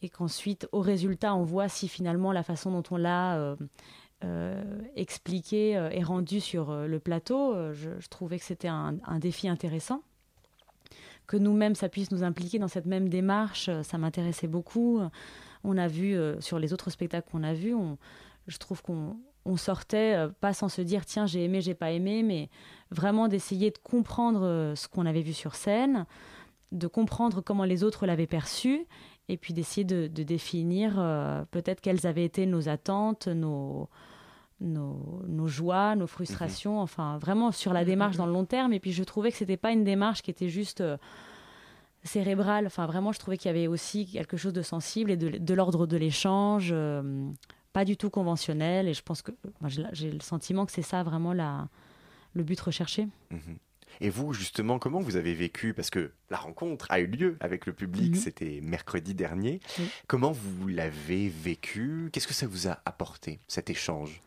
[0.03, 3.55] et qu'ensuite au résultat on voit si finalement la façon dont on l'a euh,
[4.23, 4.63] euh,
[4.95, 10.01] expliqué euh, et rendu sur euh, le plateau, je, trouvais que c'était un, défi intéressant
[11.27, 15.01] que nous-mêmes, ça puisse nous impliquer dans cette même démarche, ça m'intéressait beaucoup.
[15.65, 17.97] On a vu sur les autres spectacles qu'on a vus, on-
[18.47, 22.23] je trouve qu'on on sortait pas sans se dire tiens j'ai aimé, j'ai pas aimé,
[22.23, 22.49] mais
[22.91, 26.05] vraiment d'essayer de comprendre ce qu'on avait vu sur scène,
[26.71, 28.87] de comprendre comment les autres l'avaient perçu,
[29.29, 33.89] et puis d'essayer de, de définir euh, peut-être quelles avaient été nos attentes, nos,
[34.61, 38.73] nos, nos joies, nos frustrations, enfin vraiment sur la démarche dans le long terme.
[38.73, 40.97] Et puis je trouvais que c'était pas une démarche qui était juste euh,
[42.03, 42.65] cérébrale.
[42.65, 45.53] Enfin vraiment, je trouvais qu'il y avait aussi quelque chose de sensible et de, de
[45.53, 47.29] l'ordre de l'échange, euh,
[47.73, 48.87] pas du tout conventionnel.
[48.87, 49.31] Et je pense que
[49.91, 51.67] j'ai le sentiment que c'est ça vraiment la,
[52.33, 53.07] le but recherché.
[53.31, 53.57] Mhm.
[54.01, 55.73] Et vous, justement, comment vous avez vécu?
[55.73, 58.19] Parce que la rencontre a eu lieu avec le public, Mhm.
[58.19, 59.59] c'était mercredi dernier.
[60.07, 62.09] Comment vous l'avez vécu?
[62.11, 64.21] Qu'est-ce que ça vous a apporté, cet échange?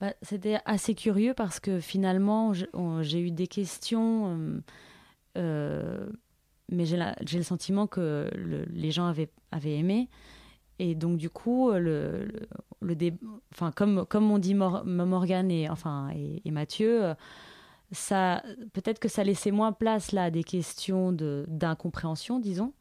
[0.00, 2.52] Bah, C'était assez curieux parce que finalement,
[3.02, 4.60] j'ai eu des questions, euh,
[5.36, 6.08] euh,
[6.70, 6.96] mais j'ai
[7.36, 10.08] le sentiment que le- les gens avaient, avaient aimé.
[10.78, 12.48] Et donc, du coup, le, le,
[12.80, 13.14] le dé-
[13.52, 17.14] enfin, comme, comme on dit Mor- Morgane et, enfin, et, et Mathieu, euh,
[17.92, 22.72] ça, peut-être que ça laissait moins place là à des questions de- d'incompréhension, disons,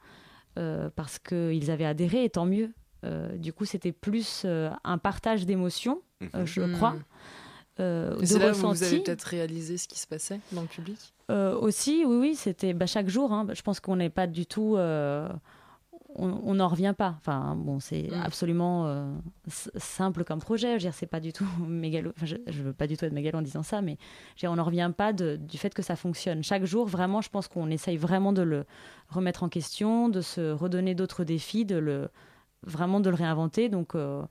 [0.58, 2.74] euh, parce qu'ils avaient adhéré, et tant mieux.
[3.06, 6.02] Euh, du coup, c'était plus euh, un partage d'émotions,
[6.36, 6.72] euh, je Mhm.
[6.74, 6.96] crois.
[7.80, 10.68] euh, de c'est là où vous avez peut-être réalisé ce qui se passait dans le
[10.68, 10.98] public?
[11.30, 13.32] Euh, aussi, oui, oui, c'était bah, chaque jour.
[13.32, 14.76] hein, je pense qu'on n'est pas du tout.
[16.16, 17.16] On n'en revient pas.
[17.20, 18.22] Enfin, bon, c'est Mm.
[18.24, 19.14] absolument euh,
[19.76, 20.68] simple comme projet.
[20.70, 22.12] Je veux dire, c'est pas du tout mégalo.
[22.16, 23.98] Enfin, je, je veux pas du tout être mégalo en disant ça, mais
[24.36, 26.44] je veux dire, on n'en revient pas de- du fait que ça fonctionne.
[26.44, 28.66] Chaque jour, vraiment, je pense qu'on essaye vraiment de le
[29.10, 32.10] remettre en question, de se redonner d'autres défis, de le
[32.64, 33.70] vraiment de le réinventer.
[33.70, 34.24] Donc, euh,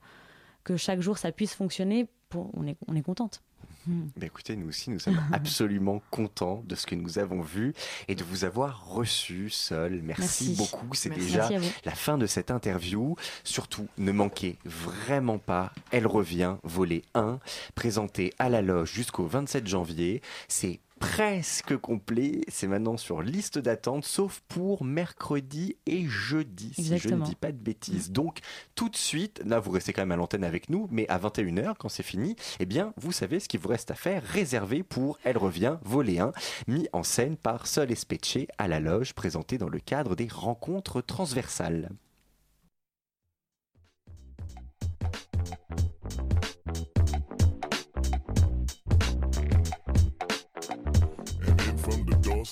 [0.63, 3.41] que chaque jour ça puisse fonctionner, pour, on est on est contente.
[3.87, 7.73] Ben écoutez, nous aussi, nous sommes absolument contents de ce que nous avons vu
[8.07, 10.01] et de vous avoir reçu seul.
[10.03, 10.55] Merci, Merci.
[10.55, 10.93] beaucoup.
[10.93, 11.49] C'est déjà
[11.85, 13.15] la fin de cette interview.
[13.43, 17.39] Surtout, ne manquez vraiment pas Elle revient, volet 1,
[17.75, 20.21] présenté à la loge jusqu'au 27 janvier.
[20.47, 22.41] C'est presque complet.
[22.47, 27.51] C'est maintenant sur liste d'attente, sauf pour mercredi et jeudi, si je ne dis pas
[27.51, 28.11] de bêtises.
[28.11, 28.39] Donc,
[28.75, 31.75] tout de suite, là, vous restez quand même à l'antenne avec nous, mais à 21h,
[31.77, 34.23] quand c'est fini, eh bien, vous savez ce qu'il vous reste à faire.
[34.23, 36.31] Réservé pour Elle revient, volet 1,
[36.67, 41.01] mis en scène par Sol Especce à la loge, présenté dans le cadre des rencontres
[41.01, 41.89] transversales.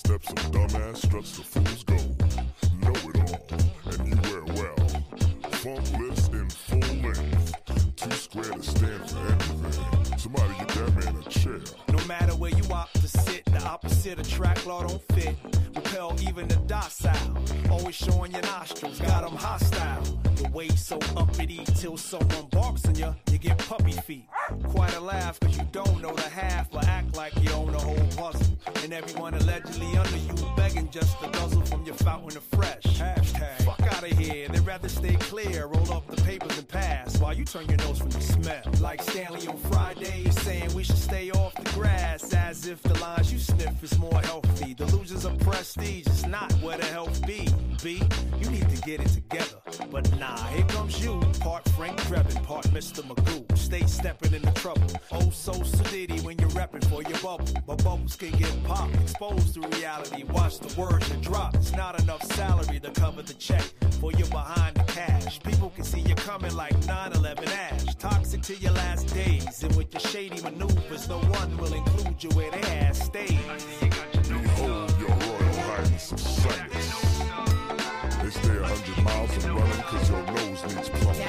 [0.02, 2.18] The of dumbass struts the fool's gold.
[2.82, 3.46] Know it all,
[3.92, 4.76] and you wear well.
[5.62, 10.18] Funkless in full length, too square to stand for anything.
[10.18, 11.60] Somebody get that man a chair.
[11.88, 15.36] No matter where you opt to sit, the opposite attract law don't fit.
[15.96, 17.38] Repel even the docile.
[17.70, 20.02] Always showing your nostrils, got them hostile.
[20.34, 24.26] The way so uppity till someone barks on you, you get puppy feet.
[24.64, 27.78] Quite a laugh, cause you don't know the half, but act like you own the
[27.78, 28.58] whole puzzle.
[28.82, 32.82] And everyone allegedly under you, begging just to guzzle from your fountain of fresh.
[32.82, 37.18] Hashtag, fuck out of here, they'd rather stay clear, roll up the papers and pass,
[37.18, 38.62] while you turn your nose from the smell.
[38.80, 43.32] Like Stanley on Friday, saying we should stay off the grass, as if the lines
[43.32, 44.74] you sniff is more healthy.
[44.74, 47.48] Delusions of prestige is not where the health be.
[47.82, 48.02] B,
[48.40, 49.58] you need to get it together.
[49.90, 53.02] But nah, here comes you, part Frank Drebin, part Mr.
[53.02, 53.44] Magoo.
[53.56, 54.88] Stay stepping into trouble.
[55.12, 57.46] Oh, so sedity when you're repping for your bubble.
[57.66, 60.24] But bubbles can get popped, exposed to reality.
[60.24, 61.54] Watch the words you drop.
[61.54, 63.64] It's not enough salary to cover the check
[64.00, 65.40] for you're behind the cash.
[65.42, 67.94] People can see you coming like 9-11 ash.
[67.96, 69.62] Toxic to your last days.
[69.62, 73.95] And with your shady maneuvers, no one will include you where they ass stays.
[80.68, 81.22] Plumbing.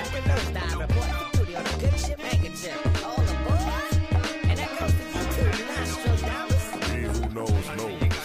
[6.91, 8.17] He who knows knows.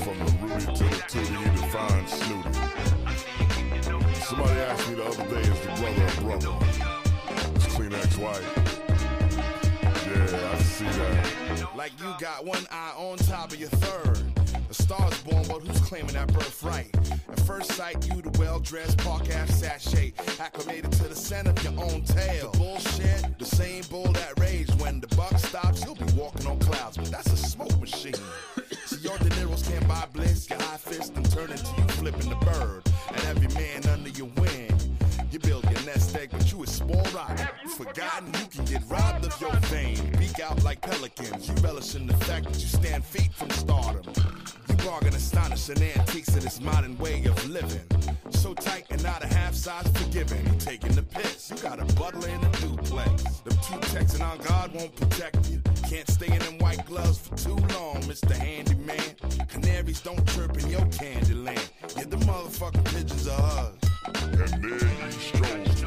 [0.00, 2.52] From the Rudy to the Tootie, you define snooty.
[4.20, 6.54] Somebody asked me the other day, is the brother a brother?
[7.56, 8.46] Is Kleenex white?
[10.06, 11.76] Yeah, I see that.
[11.76, 14.22] Like you got one eye on top of your third.
[14.70, 16.99] A star's born, but who's claiming that birthright?
[17.30, 21.72] At first sight, you the well-dressed park ass sachet, acclimated to the scent of your
[21.84, 22.50] own tail.
[22.50, 24.80] The bullshit, the same bull that raged.
[24.80, 28.14] when the buck stops, you'll be walking on clouds, but that's a smoke machine.
[28.86, 32.30] See, your De Niro's can't buy bliss, your high fist and turn into you flipping
[32.30, 34.70] the bird, and every man under your wing.
[35.30, 37.46] You build your nest egg, but you is spoiled rotten.
[37.76, 39.96] Forgotten, you can get robbed of your fame.
[40.18, 41.48] Beak out like pelicans.
[41.48, 44.12] You relish in the fact that you stand feet from stardom.
[44.80, 47.80] You bargain astonishing antiques of this modern way of living.
[48.30, 50.44] So tight and not a half size forgiving.
[50.46, 51.50] You taking the piss.
[51.50, 53.22] You got a butler in a duplex.
[53.40, 55.60] Them two texting on God won't protect you.
[55.88, 58.32] Can't stay in them white gloves for too long, Mr.
[58.32, 59.16] Handyman.
[59.48, 61.70] Canaries don't chirp in your candy land.
[61.96, 63.74] Yeah, the motherfucking pigeons are us.
[64.32, 65.79] And there ye strode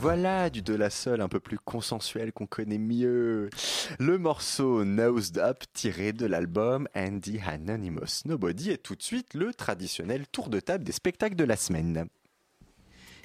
[0.00, 3.50] voilà du De La Soul un peu plus consensuel qu'on connaît mieux.
[3.98, 9.52] Le morceau Nosed Up tiré de l'album Andy Anonymous Nobody est tout de suite le
[9.52, 12.06] traditionnel tour de table des spectacles de la semaine.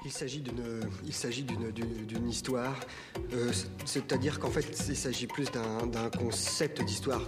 [0.04, 0.64] Il s'agit d'une,
[1.06, 2.76] il s'agit d'une, d'une- d'une histoire,
[3.34, 7.26] euh, c'est- c'est-à-dire qu'en fait, il s'agit plus d'un, d'un concept d'histoire.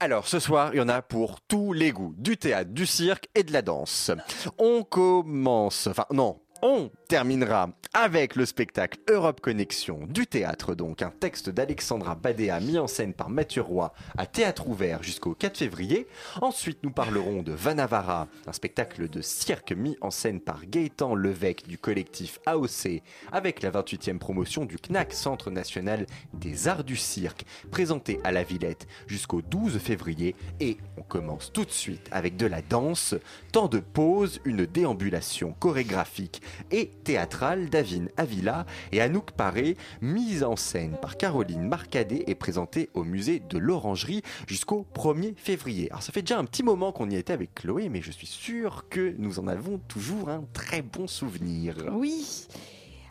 [0.00, 3.28] Alors ce soir, il y en a pour tous les goûts, du théâtre, du cirque
[3.34, 4.10] et de la danse.
[4.58, 11.10] On commence, enfin non, on terminera avec le spectacle Europe Connexion du théâtre, donc un
[11.10, 16.08] texte d'Alexandra Badea mis en scène par Mathieu Roy à théâtre ouvert jusqu'au 4 février.
[16.40, 21.66] Ensuite, nous parlerons de Vanavara, un spectacle de cirque mis en scène par Gaëtan Levesque
[21.68, 27.44] du collectif AOC avec la 28e promotion du CNAC Centre National des Arts du Cirque,
[27.70, 30.34] présenté à la Villette jusqu'au 12 février.
[30.60, 33.14] Et commence tout de suite avec de la danse,
[33.52, 40.56] temps de pause, une déambulation chorégraphique et théâtrale d'Avine Avila et Anouk Paré, mise en
[40.56, 45.90] scène par Caroline Marcadet et présentée au musée de l'Orangerie jusqu'au 1er février.
[45.90, 48.26] Alors ça fait déjà un petit moment qu'on y était avec Chloé, mais je suis
[48.26, 51.76] sûr que nous en avons toujours un très bon souvenir.
[51.92, 52.46] Oui.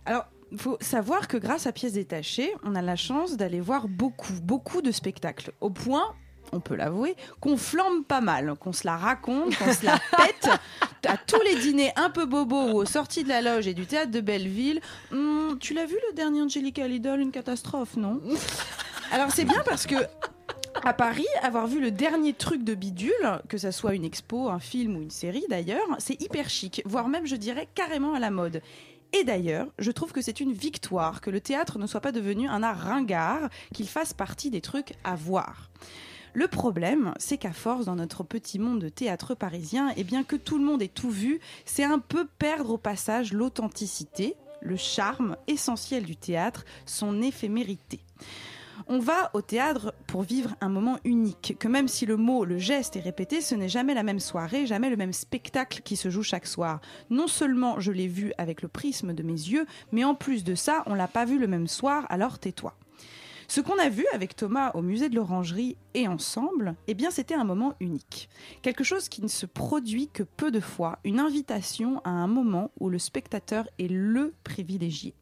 [0.06, 3.88] Alors, il faut savoir que grâce à Pièces détachées, on a la chance d'aller voir
[3.88, 5.52] beaucoup, beaucoup de spectacles.
[5.62, 6.14] Au point,
[6.54, 10.50] on peut l'avouer, qu'on flambe pas mal, qu'on se la raconte, qu'on se la pète.
[11.06, 13.86] À tous les dîners un peu bobos ou aux sorties de la loge et du
[13.86, 14.80] théâtre de Belleville.
[15.12, 18.22] Hum, tu l'as vu le dernier Angelica Lidl, une catastrophe, non?
[19.12, 19.96] Alors c'est bien parce que
[20.86, 24.60] à Paris, avoir vu le dernier truc de bidule, que ça soit une expo, un
[24.60, 28.32] film ou une série d'ailleurs, c'est hyper chic, voire même je dirais carrément à la
[28.32, 28.62] mode.
[29.14, 32.50] Et d'ailleurs, je trouve que c'est une victoire que le théâtre ne soit pas devenu
[32.50, 35.70] un art ringard, qu'il fasse partie des trucs à voir.
[36.36, 40.36] Le problème, c'est qu'à force, dans notre petit monde de théâtre parisien, et bien que
[40.36, 45.38] tout le monde ait tout vu, c'est un peu perdre au passage l'authenticité, le charme
[45.48, 48.00] essentiel du théâtre, son éphémérité.
[48.88, 52.58] On va au théâtre pour vivre un moment unique, que même si le mot, le
[52.58, 56.10] geste est répété, ce n'est jamais la même soirée, jamais le même spectacle qui se
[56.10, 56.82] joue chaque soir.
[57.12, 60.56] Non seulement je l'ai vu avec le prisme de mes yeux, mais en plus de
[60.56, 62.76] ça, on l'a pas vu le même soir, alors tais-toi.
[63.54, 67.36] Ce qu'on a vu avec Thomas au musée de l'Orangerie et ensemble, eh bien c'était
[67.36, 68.28] un moment unique.
[68.64, 72.72] Quelque chose qui ne se produit que peu de fois, une invitation à un moment
[72.80, 75.14] où le spectateur est le privilégié.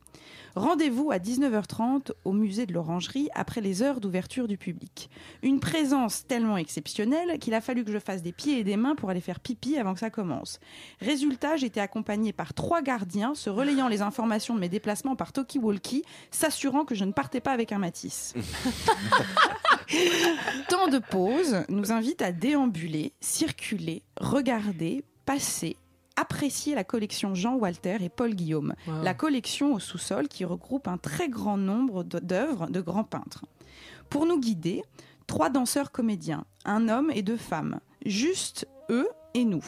[0.56, 5.10] Rendez-vous à 19h30 au musée de l'Orangerie après les heures d'ouverture du public.
[5.43, 8.95] Une présence tellement exceptionnelle qu'il a fallu que je fasse des pieds et des mains
[8.95, 10.60] pour aller faire pipi avant que ça commence.
[10.99, 16.04] Résultat, j'étais accompagnée par trois gardiens se relayant les informations de mes déplacements par talkie-walkie,
[16.32, 18.34] s'assurant que je ne partais pas avec un Matisse.
[20.70, 25.78] Tant de pauses nous invite à déambuler, circuler, regarder, passer,
[26.16, 29.01] apprécier la collection Jean Walter et Paul Guillaume, Wow.
[29.03, 33.45] la collection au sous-sol qui regroupe un très grand nombre d'œuvres de grands peintres.
[34.09, 34.84] Pour nous guider,
[35.28, 39.64] trois danseurs comédiens, un homme et deux femmes, juste eux et nous.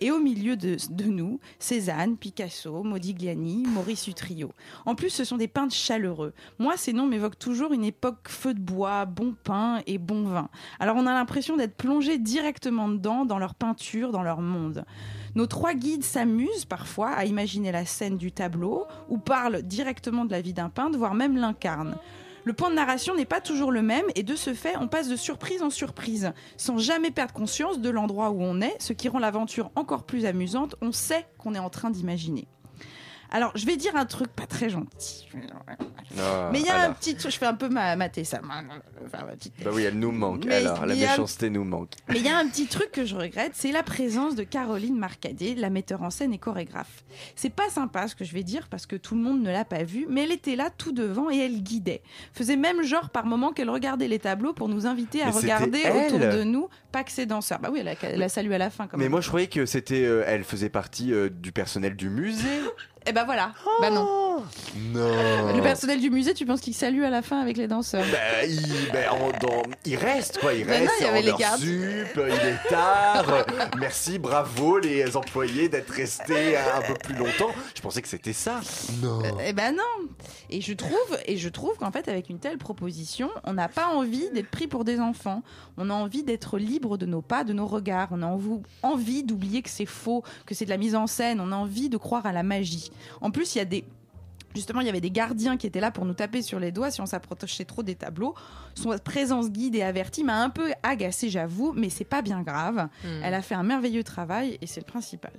[0.00, 4.50] Et au milieu de, nous, Cézanne, Picasso, Modigliani, Maurice Utrio.
[4.86, 6.32] En plus, ce sont des peintres chaleureux.
[6.58, 10.48] Moi, ces noms m'évoquent toujours une époque feu de bois, bon pain et bon vin.
[10.78, 14.84] Alors on a l'impression d'être plongé directement dedans, dans leur peinture, dans leur monde.
[15.34, 20.30] Nos trois guides s'amusent parfois à imaginer la scène du tableau ou parlent directement de
[20.30, 21.96] la vie d'un peintre, voire même l'incarnent.
[22.50, 25.08] Le point de narration n'est pas toujours le même et de ce fait, on passe
[25.08, 29.08] de surprise en surprise, sans jamais perdre conscience de l'endroit où on est, ce qui
[29.08, 30.74] rend l'aventure encore plus amusante.
[30.82, 32.48] On sait qu'on est en train d'imaginer.
[33.32, 35.28] Alors, je vais dire un truc pas très gentil.
[36.18, 38.40] Ah, Mais il y a un petit truc, je fais un peu ma, ma Tessa.
[38.42, 40.44] Enfin, ma petite- Bah oui, elle nous manque.
[40.46, 41.92] Mais alors, la méchanceté nous manque.
[42.08, 44.98] mais il y a un petit truc que je regrette, c'est la présence de Caroline
[44.98, 47.04] Marcadet, la metteur en scène et chorégraphe.
[47.36, 49.64] C'est pas sympa ce que je vais dire parce que tout le monde ne l'a
[49.64, 52.02] pas vue, mais elle était là tout devant et elle guidait.
[52.32, 55.82] Faisait même genre par moment qu'elle regardait les tableaux pour nous inviter à Mais regarder
[56.06, 57.60] autour de nous, pas que ses danseurs.
[57.60, 59.12] Bah oui, elle a, elle a salué à la fin quand Mais même.
[59.12, 62.48] moi, je croyais que c'était, euh, elle faisait partie euh, du personnel du musée.
[63.06, 63.52] Et bah voilà.
[63.80, 64.44] Bah non.
[64.92, 65.54] Non.
[65.54, 68.04] Le personnel du musée, tu penses qu'il salue à la fin avec les danseurs?
[68.10, 69.00] Bah, il, bah,
[69.40, 70.84] dans- il reste quoi, il Bah reste.
[70.84, 71.60] non, il y avait en les heure gardes.
[71.60, 73.24] sup, il est tard.
[73.28, 73.42] euh,
[73.78, 77.50] Merci, bravo les employés d'être restés un peu plus longtemps.
[77.74, 78.60] Je pensais que c'était ça.
[79.02, 79.20] Non.
[79.46, 80.08] Eh ben non.
[80.50, 83.86] Et je trouve, et je trouve qu'en fait, avec une telle proposition, on n'a pas
[83.88, 85.42] envie d'être pris pour des enfants.
[85.78, 88.08] On a envie d'être libre de nos pas, de nos regards.
[88.12, 88.38] On a
[88.82, 91.40] envie d'oublier que c'est faux, que c'est de la mise en scène.
[91.40, 92.89] On a envie de croire à la magie.
[93.20, 93.84] En plus, il y a des
[94.54, 96.90] Justement, il y avait des gardiens qui étaient là pour nous taper sur les doigts
[96.90, 98.34] si on s'approchait trop des tableaux.
[98.74, 102.88] Son présence guide et avertie m'a un peu agacée, j'avoue, mais c'est pas bien grave.
[103.04, 103.22] Hmm.
[103.22, 105.30] Elle a fait un merveilleux travail et c'est le principal.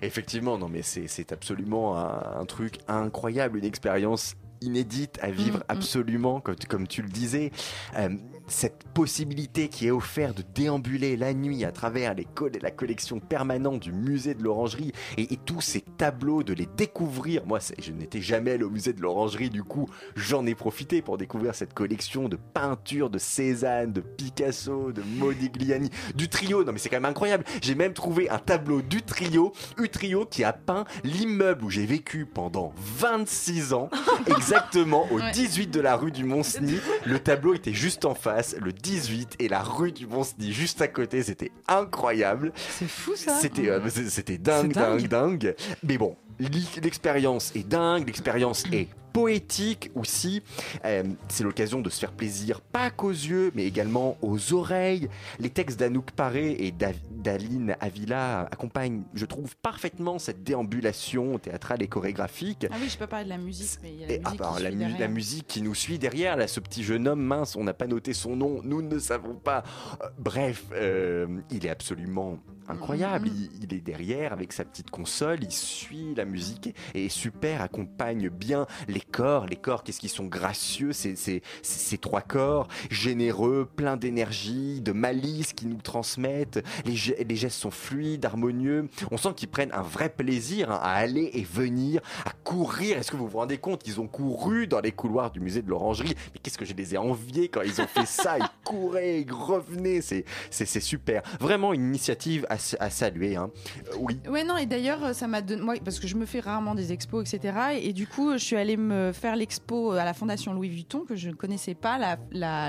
[0.00, 5.60] Effectivement, non, mais c'est absolument un, un truc incroyable, une expérience inédite à vivre Mm,
[5.60, 5.64] mm.
[5.68, 7.52] absolument, comme, comme tu le disais.
[7.96, 8.10] Euh,
[8.48, 13.18] cette possibilité qui est offerte de déambuler la nuit à travers les coll- la collection
[13.20, 17.44] permanente du musée de l'Orangerie et, et tous ces tableaux, de les découvrir.
[17.46, 21.18] Moi, je n'étais jamais allé au musée de l'Orangerie, du coup, j'en ai profité pour
[21.18, 26.64] découvrir cette collection de peintures de Cézanne, de Picasso, de Modigliani, du trio.
[26.64, 27.44] Non, mais c'est quand même incroyable.
[27.62, 32.26] J'ai même trouvé un tableau du trio, Utrio, qui a peint l'immeuble où j'ai vécu
[32.26, 33.90] pendant 26 ans,
[34.26, 35.32] exactement au Ouais.
[35.32, 36.78] 18 de la rue du Mont-Cenis.
[37.06, 40.88] Le tableau était juste en face, le 18 et la rue du Mont-Cenis juste à
[40.88, 41.22] côté.
[41.22, 42.52] C'était incroyable.
[42.56, 43.34] C'est fou ça.
[43.34, 45.06] C'était euh, c'était dingue, dingue.
[45.06, 45.56] dingue, dingue.
[45.82, 50.42] Mais bon, l'expérience est dingue, l'expérience est poétique aussi.
[50.84, 55.08] Euh, c'est l'occasion de se faire plaisir, pas qu'aux yeux, mais également aux oreilles.
[55.38, 56.70] Les textes d'Anouk Paré et
[57.10, 62.66] d'Aline Avila accompagnent, je trouve, parfaitement cette déambulation théâtrale et chorégraphique.
[62.70, 64.40] Ah oui, je peux parler de la musique, mais il y a la Et, musique
[64.42, 67.22] ah bah, qui mu- la musique qui nous suit derrière, là, ce petit jeune homme
[67.22, 69.64] mince, on n'a pas noté son nom, nous ne savons pas.
[70.02, 72.38] Euh, bref, euh, il est absolument
[72.68, 73.28] incroyable.
[73.28, 73.50] Mm-hmm.
[73.60, 77.62] il, il est derrière avec sa petite console, il suit la musique et est super,
[77.62, 79.46] accompagne bien les corps.
[79.46, 84.92] Les corps, qu'est-ce qu'ils sont gracieux, ces, ces- ces- trois corps, généreux, pleins d'énergie, de
[84.92, 86.62] malice qui nous transmettent.
[86.84, 88.88] Les, les gestes sont fluides, harmonieux.
[89.10, 92.98] On sent qu'ils prennent un vrai plaisir hein, à aller et venir, à courir.
[92.98, 95.68] Est-ce que vous vous rendez compte Ils ont couru dans les couloirs du musée de
[95.70, 96.14] l'Orangerie?
[96.34, 98.38] Mais qu'est-ce que je les ai enviés quand ils ont fait ça?
[98.38, 100.00] Ils couraient, ils revenaient.
[100.02, 101.22] C'est super.
[101.40, 103.36] Vraiment une initiative à, à saluer.
[103.36, 103.50] Hein.
[103.92, 104.18] Euh, oui.
[104.28, 105.62] Ouais, non, et d'ailleurs, ça m'a donné.
[105.62, 107.54] Moi, parce que je me fais rarement des expos, etc.
[107.80, 111.16] Et, du coup, je suis allée me faire l'expo à la Fondation Louis Vuitton, que
[111.16, 111.98] je ne connaissais pas,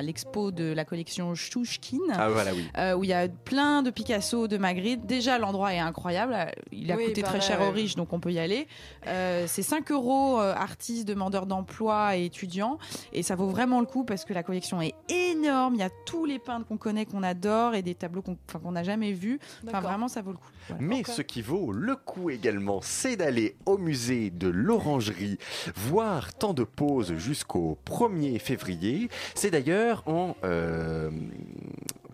[0.01, 1.99] l'expo la, de la collection Chouchkin.
[2.11, 2.67] Ah, voilà, oui.
[2.77, 5.05] Euh, où il y a plein de Picasso, de Magritte.
[5.05, 6.35] Déjà, l'endroit est incroyable.
[6.71, 8.67] Il a coûté très cher aux riches, donc on peut y aller.
[9.07, 12.77] Euh, c'est 5 euros, artistes, demandeurs d'emploi et étudiants.
[13.13, 15.75] Et ça vaut vraiment le coup parce que la collection est énorme.
[15.75, 18.83] Il y a tous les peintres qu'on connaît, qu'on adore et des tableaux qu'on n'a
[18.83, 19.39] jamais vus.
[19.78, 20.51] Enfin, vraiment, ça vaut le coup.
[20.80, 25.38] Mais ce qui vaut le coup également, c'est d'aller au musée de l'Orangerie,
[25.75, 29.09] voir tant de pauses jusqu'au 1er février.
[29.36, 30.36] C'est d'ailleurs en...
[30.43, 31.09] Euh,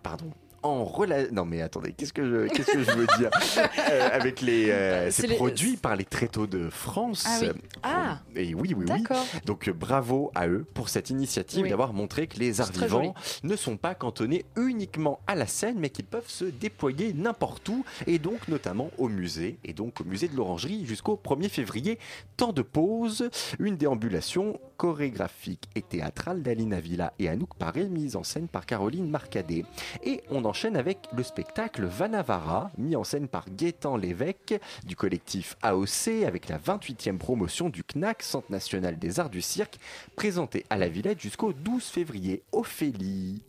[0.02, 0.32] pardon,
[0.64, 1.34] en relation.
[1.34, 3.30] Non, mais attendez, qu'est-ce que je, qu'est-ce que je veux dire
[3.92, 4.70] euh, Avec les.
[4.72, 7.26] Euh, c'est produit par les Tréteaux de France.
[7.28, 7.48] Ah oui.
[7.84, 8.20] Ah.
[8.36, 9.04] Et oui, oui, oui.
[9.46, 13.78] Donc bravo à eux pour cette initiative d'avoir montré que les arts vivants ne sont
[13.78, 18.48] pas cantonnés uniquement à la scène, mais qu'ils peuvent se déployer n'importe où, et donc
[18.48, 22.00] notamment au musée, et donc au musée de l'Orangerie jusqu'au 1er février.
[22.38, 28.24] Temps de pause, une déambulation chorégraphique et théâtrale d'Alina Villa et Anouk Paré, mise en
[28.24, 29.66] scène par Caroline Marcadet.
[30.04, 34.54] Et on enchaîne avec le spectacle Vanavara, mis en scène par Gaétan Lévesque
[34.86, 39.80] du collectif AOC, avec la 28e promotion du CNAC, Centre national des arts du cirque,
[40.16, 42.44] présenté à la Villette jusqu'au 12 février.
[42.52, 43.42] Ophélie.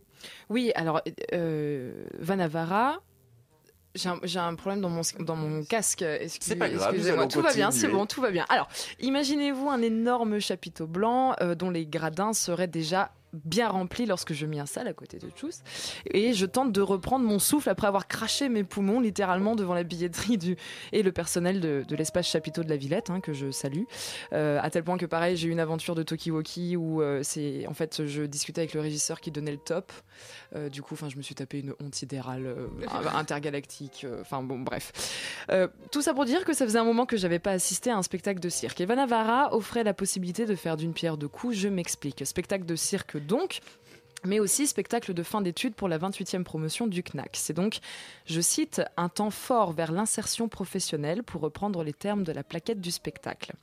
[0.49, 0.99] Oui, alors
[1.33, 3.03] euh, Vanavara,
[3.93, 6.03] j'ai un, problème dans mon, dans mon casque.
[6.27, 7.27] C'est pas grave, excusez-moi.
[7.27, 8.47] Tout va bien, c'est bon, tout va bien.
[8.49, 8.67] Alors,
[8.99, 13.11] imaginez-vous un énorme chapiteau blanc euh, dont les gradins seraient déjà
[13.43, 15.61] bien rempli lorsque je m'y installe à côté de tous.
[16.11, 19.83] Et je tente de reprendre mon souffle après avoir craché mes poumons littéralement devant la
[19.83, 20.55] billetterie du,
[20.91, 23.83] et le personnel de, l'espace chapiteau de la Villette, hein, que je salue.
[24.33, 27.65] Euh, à tel point que pareil, j'ai eu une aventure de Tokiwoki où euh, c'est
[27.67, 29.91] en fait je discutais avec le régisseur qui donnait le top.
[30.55, 32.55] Euh, du coup, enfin, je me suis tapé une honte idérale
[33.13, 34.05] intergalactique.
[34.21, 34.91] Enfin bon, bref.
[35.91, 38.03] tout ça pour dire que ça faisait un moment que j'avais pas assisté à un
[38.03, 38.81] spectacle de cirque.
[38.81, 41.55] Et Vanavara offrait la possibilité de faire d'une pierre deux coups.
[41.55, 42.25] Je m'explique.
[42.25, 43.61] Spectacle de cirque donc
[44.25, 47.31] mais aussi spectacle de fin d'études pour la 28e promotion du CNAC.
[47.33, 47.79] C'est donc,
[48.25, 52.81] je cite, un temps fort vers l'insertion professionnelle pour reprendre les termes de la plaquette
[52.81, 53.53] du spectacle.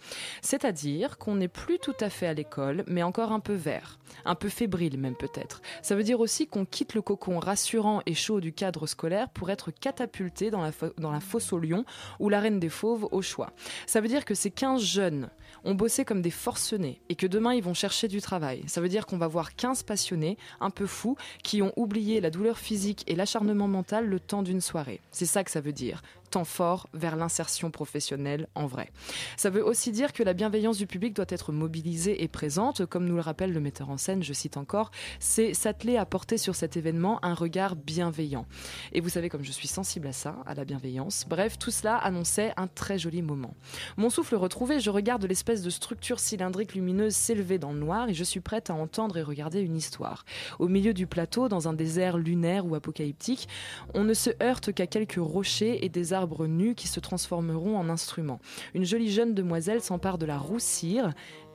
[0.41, 4.35] C'est-à-dire qu'on n'est plus tout à fait à l'école, mais encore un peu vert, un
[4.35, 5.63] peu fébrile même peut-être.
[5.83, 9.51] Ça veut dire aussi qu'on quitte le cocon rassurant et chaud du cadre scolaire pour
[9.51, 11.85] être catapulté dans la, dans la fosse au lion
[12.21, 13.53] ou la reine des fauves au choix.
[13.87, 15.31] Ça veut dire que ces 15 jeunes
[15.65, 18.63] ont bossé comme des forcenés et que demain ils vont chercher du travail.
[18.67, 22.31] Ça veut dire qu'on va voir 15 passionnés, un peu fous, qui ont oublié la
[22.31, 25.01] douleur physique et l'acharnement mental le temps d'une soirée.
[25.11, 26.03] C'est ça que ça veut dire
[26.33, 28.91] temps fort vers l'insertion professionnelle en vrai.
[29.37, 33.05] Ça veut aussi dire que la bienveillance du public doit être mobilisée et présente, comme
[33.05, 36.55] nous le rappelle le metteur en scène, je cite encore, c'est s'atteler à porter sur
[36.55, 38.47] cet événement un regard bienveillant.
[38.93, 41.27] Et vous savez comme je suis sensible à ça, à la bienveillance.
[41.29, 43.55] Bref, tout cela annonçait un très joli moment.
[43.99, 48.15] Mon souffle retrouvé, je regarde l'espèce de structure cylindrique lumineuse s'élever dans le noir et
[48.15, 50.25] je suis prête à entendre et regarder une histoire.
[50.59, 53.49] Au milieu du plateau, dans un désert lunaire ou apocalyptique,
[53.93, 57.77] on ne se heurte qu'à quelques rochers et des arbres arbres nus qui se transformeront
[57.77, 58.41] en instruments.
[58.75, 61.13] Une jolie jeune demoiselle s'empare de la roussire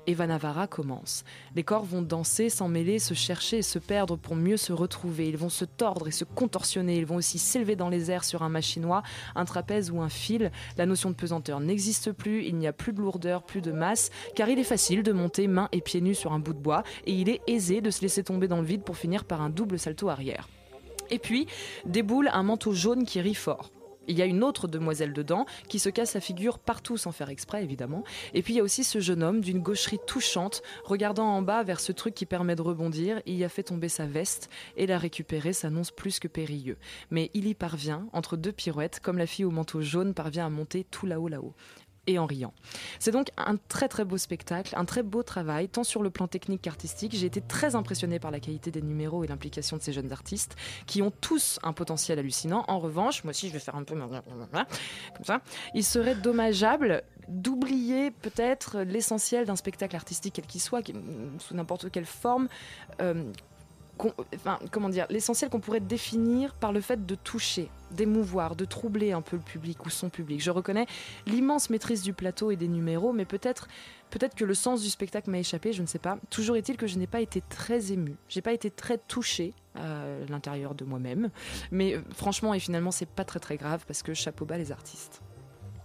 [0.08, 1.24] et Vanavara commence.
[1.56, 5.28] Les corps vont danser, s'en mêler, se chercher et se perdre pour mieux se retrouver.
[5.28, 6.98] Ils vont se tordre et se contorsionner.
[6.98, 9.04] Ils vont aussi s'élever dans les airs sur un machinois,
[9.36, 10.52] un trapèze ou un fil.
[10.78, 12.46] La notion de pesanteur n'existe plus.
[12.46, 15.48] Il n'y a plus de lourdeur, plus de masse, car il est facile de monter
[15.48, 18.02] mains et pieds nus sur un bout de bois et il est aisé de se
[18.02, 20.48] laisser tomber dans le vide pour finir par un double salto arrière.
[21.10, 21.48] Et puis
[21.86, 23.72] déboule un manteau jaune qui rit fort.
[24.08, 27.30] Il y a une autre demoiselle dedans qui se casse sa figure partout sans faire
[27.30, 28.04] exprès évidemment.
[28.34, 31.64] Et puis il y a aussi ce jeune homme d'une gaucherie touchante regardant en bas
[31.64, 33.22] vers ce truc qui permet de rebondir.
[33.26, 36.78] Il y a fait tomber sa veste et la récupérer s'annonce plus que périlleux.
[37.12, 40.50] Mais il y parvient entre deux pirouettes comme la fille au manteau jaune parvient à
[40.50, 41.54] monter tout là-haut là-haut
[42.08, 42.54] et en riant.
[43.00, 46.28] C'est donc un très très beau spectacle, un très beau travail, tant sur le plan
[46.28, 47.16] technique qu'artistique.
[47.16, 50.56] J'ai été très impressionnée par la qualité des numéros et l'implication de ces jeunes artistes
[50.86, 52.64] qui ont tous un potentiel hallucinant.
[52.68, 55.42] En revanche, moi aussi je vais faire un peu comme ça,
[55.74, 60.82] il serait dommageable d'oublier peut-être l'essentiel d'un spectacle artistique quel qu'il soit,
[61.40, 62.48] sous n'importe quelle forme,
[63.02, 63.32] euh,
[64.36, 69.12] enfin, comment dire, l'essentiel qu'on pourrait définir par le fait de toucher, d'émouvoir, de troubler
[69.12, 70.42] un peu le public ou son public.
[70.42, 70.86] Je reconnais
[71.26, 73.68] l'immense maîtrise du plateau et des numéros, mais peut-être
[74.10, 76.18] peut-être que le sens du spectacle m'a échappé, je ne sais pas.
[76.30, 80.06] Toujours est-il que je n'ai pas été très émue, j'ai pas été très touchée à
[80.30, 81.30] l'intérieur de moi-même,
[81.72, 84.72] mais euh, franchement et finalement c'est pas très très grave parce que chapeau bas les
[84.72, 85.22] artistes.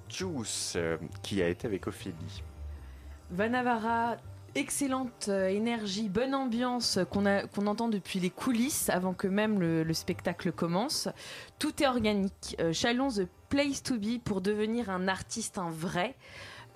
[0.08, 2.42] Juice, euh, qui a été avec Ophélie.
[3.30, 4.16] Vanavara
[4.54, 9.60] excellente euh, énergie, bonne ambiance qu'on a- qu'on entend depuis les coulisses avant que même
[9.60, 11.08] le, le spectacle commence.
[11.58, 12.56] Tout est organique.
[12.60, 16.16] Euh, Chalon the place to be pour devenir un artiste, un vrai.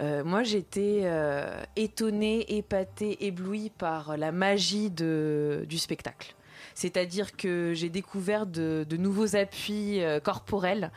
[0.03, 6.36] Euh, moi, j'étais euh, étonnée, épatée, éblouie par la magie de, du spectacle.
[6.77, 10.93] C'est-à-dire que j'ai découvert de, de nouveaux appuis euh, corporels.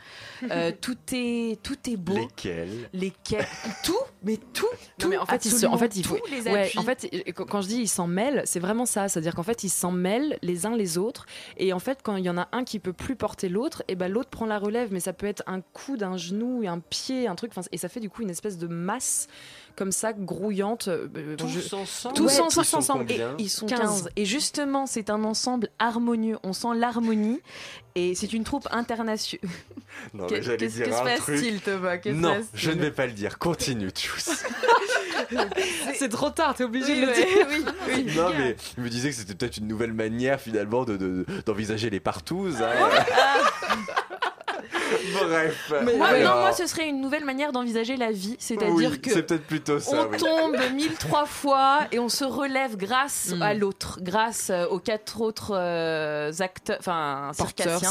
[0.50, 2.14] Euh, tout est tout est beau.
[2.14, 2.90] Lesquels?
[2.92, 3.46] Lesquels?
[3.82, 4.66] Tout, mais tout.
[5.00, 6.18] Non, mais en fait, il se- en fait, il faut.
[6.18, 6.78] tous les ouais, appuis.
[6.78, 9.08] en fait, quand je dis ils s'en mêlent, c'est vraiment ça.
[9.08, 11.24] C'est-à-dire qu'en fait, ils s'en mêlent les uns les autres.
[11.56, 13.94] Et en fait, quand il y en a un qui peut plus porter l'autre, et
[13.94, 14.90] ben l'autre prend la relève.
[14.92, 17.52] Mais ça peut être un coude, un genou, et un pied, un truc.
[17.72, 19.28] Et ça fait du coup une espèce de masse
[19.76, 20.88] comme ça, grouillante.
[20.88, 22.14] euh, Tous je- ensemble?
[22.16, 22.40] Tous Ouais,
[22.76, 23.06] ensemble.
[23.08, 23.20] ils.
[23.20, 23.78] Et ils sont 15.
[23.80, 24.08] 15.
[24.16, 26.38] Et justement, c'est un ensemble harmonieux.
[26.42, 27.40] On sent l'harmonie.
[27.96, 29.18] Et c'est une troupe internationale.
[30.14, 31.64] Non, Que- mais j'allais qu'est-ce- dire qu'est-ce un passe-t-il, truc.
[31.64, 33.38] Thomas Qu'est-ce Non, passe-t-il je ne vais pas le dire.
[33.38, 34.20] Continue, Tchous.
[35.98, 37.14] C'est trop tard, t'es obligé Oui, de le ouais.
[37.14, 37.46] dire.
[37.50, 37.64] Oui,
[38.06, 38.12] oui.
[38.16, 41.90] Non, mais je me disais que c'était peut-être une nouvelle manière finalement de- de- d'envisager
[41.90, 42.62] les partouzes.
[42.62, 42.70] hein.
[45.24, 45.72] Bref.
[45.96, 48.36] Moi, Alors, non, moi, ce serait une nouvelle manière d'envisager la vie.
[48.38, 50.06] C'est-à-dire oui, que C'est peut-être plutôt ça.
[50.06, 50.16] on oui.
[50.18, 53.42] tombe mille trois fois et on se relève grâce Mm.
[53.42, 57.90] à l'autre, grâce euh, aux quatre autres euh, acteurs, enfin circassiens.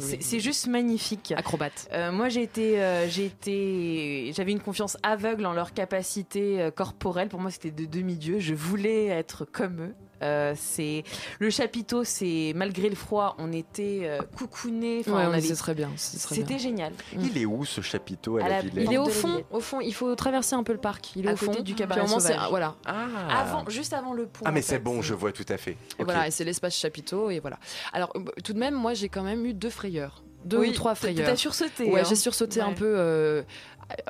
[0.00, 0.18] oui.
[0.20, 1.32] C'est- juste magnifique.
[1.36, 1.88] Acrobate.
[1.92, 6.70] Euh, moi, j'ai été, euh, j'ai été, j'avais une confiance aveugle en leur capacité euh,
[6.70, 7.28] corporelle.
[7.28, 8.38] Pour moi, c'était de demi-dieux.
[8.38, 9.94] Je voulais être comme eux.
[10.22, 11.04] Euh, c'est
[11.38, 12.04] le chapiteau.
[12.04, 15.00] C'est malgré le froid, on était euh, coucounés.
[15.00, 15.90] Enfin, Ouais, on avait- serait bien.
[15.96, 16.92] C'était génial.
[17.18, 19.80] Il est où ce chapiteau à, À la, Villette il est au fond, au fond,
[19.80, 21.14] il faut traverser un peu le parc.
[21.16, 22.36] Il est À au côté fond du cabaret sauvage.
[22.50, 22.74] Voilà.
[22.86, 23.06] Ah.
[23.30, 24.44] Avant, juste avant le pont.
[24.44, 25.76] Ah, mais c'est bon, je vois tout à fait.
[25.98, 27.58] Et voilà, et c'est l'espace chapiteau et voilà.
[27.92, 30.72] Alors euh, tout de même, moi j'ai quand même eu deux frayeurs, deux Oui, ou
[30.72, 31.28] trois frayeurs.
[31.28, 31.90] T'as sursauté.
[31.90, 32.04] Ouais, hein.
[32.08, 32.94] j'ai sursauté un peu.
[32.96, 33.42] euh,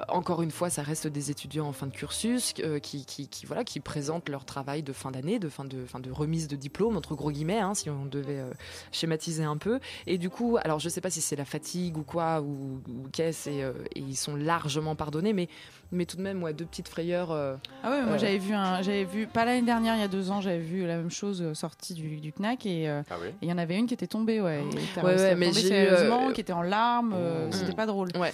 [0.09, 3.45] encore une fois, ça reste des étudiants en fin de cursus euh, qui, qui, qui,
[3.47, 6.57] voilà, qui présentent leur travail de fin d'année, de fin de, fin de remise de
[6.57, 8.51] diplôme, entre gros guillemets, hein, si on devait euh,
[8.93, 9.79] schématiser un peu.
[10.07, 13.09] Et du coup, alors je sais pas si c'est la fatigue ou quoi, ou, ou
[13.13, 15.49] qu'est-ce, et, euh, et ils sont largement pardonnés, mais,
[15.93, 17.31] mais tout de même, ouais, deux petites frayeurs.
[17.31, 18.19] euh, Ah ouais, moi Euh.
[18.19, 20.87] j'avais vu un, j'avais vu pas l'année dernière, il y a deux ans, j'avais vu
[20.87, 23.77] la même chose sortie du, du Knack et euh, Ah et il y en avait
[23.77, 26.29] une qui était tombée, ouais, et était- Ouais, ouais, c'était mais tombée j'ai eu, sérieusement,
[26.29, 27.53] euh, qui était en larmes, euh, Mm.
[27.53, 28.09] c'était pas drôle.
[28.19, 28.33] Ouais.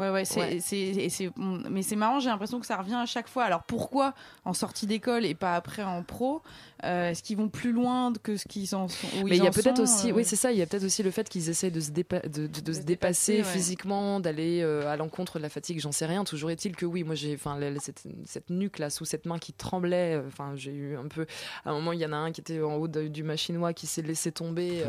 [0.00, 0.58] Ouais, ouais, c'est, Ouais.
[0.60, 3.44] c'est, et c'est, mais c'est marrant, j'ai l'impression que ça revient à chaque fois.
[3.44, 4.14] Alors pourquoi
[4.46, 6.42] en sortie d'école et pas après en pro?
[6.84, 9.46] Euh, Est-ce qu'ils vont plus loin que ce qu'ils en sont où Mais il y
[9.46, 10.52] a peut-être aussi, euh, oui, c'est ça.
[10.52, 12.72] Il y a peut-être aussi le fait qu'ils essaient de se, dépa- de, de- de
[12.72, 13.44] se se dépasser, dépasser, ouais.
[13.44, 15.78] physiquement, d'aller euh, à l'encontre de la fatigue.
[15.80, 16.24] J'en sais rien.
[16.24, 19.52] Toujours est-il que oui, moi j'ai, enfin, cette, cette nuque là, sous cette main qui
[19.52, 20.20] tremblait.
[20.26, 21.26] Enfin, j'ai eu un peu.
[21.64, 23.72] À un moment, il y en a un qui était en haut de- du machinois
[23.72, 24.82] qui s'est laissé tomber.
[24.82, 24.88] euh,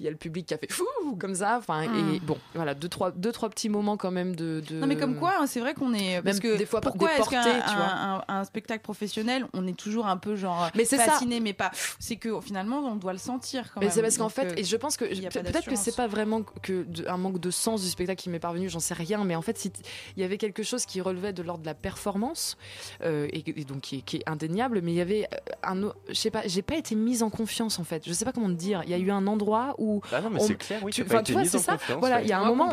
[0.00, 0.86] Il y a le public qui a fait fou
[1.18, 1.56] comme ça.
[1.58, 2.14] Enfin, Mm.
[2.14, 4.62] et bon, voilà, deux trois, deux trois petits moments quand même de.
[4.68, 6.80] de- Non mais comme quoi, hein, c'est vrai qu'on est parce Même que des fois
[6.80, 7.84] pourquoi est-ce qu'un déporté, tu vois.
[7.84, 11.17] un, un- un spectacle professionnel, on est toujours un peu genre Mais c'est ça.
[11.18, 11.70] Fasciné, mais pas.
[11.98, 14.64] C'est que finalement, on doit le sentir quand Mais c'est parce qu'en fait, euh, et
[14.64, 17.88] je pense que peut-être que c'est pas vraiment que de- un manque de sens du
[17.88, 20.86] spectacle qui m'est parvenu, j'en sais rien, mais en fait, il y avait quelque chose
[20.86, 22.56] qui relevait de l'ordre de la performance
[23.02, 25.92] euh, et, et donc qui est, qui est indéniable, mais il y avait euh, un,
[26.08, 28.02] je sais pas, j'ai pas été mise en confiance en fait.
[28.06, 28.82] Je sais pas comment te dire.
[28.84, 31.14] Il y a eu un endroit où Ah non, mais c'est clair, oui, tu- pas
[31.14, 31.72] enfin, été tu vois, mise c'est en ça.
[31.72, 31.98] confiance.
[32.00, 32.72] Voilà, il y a un Moi, moment.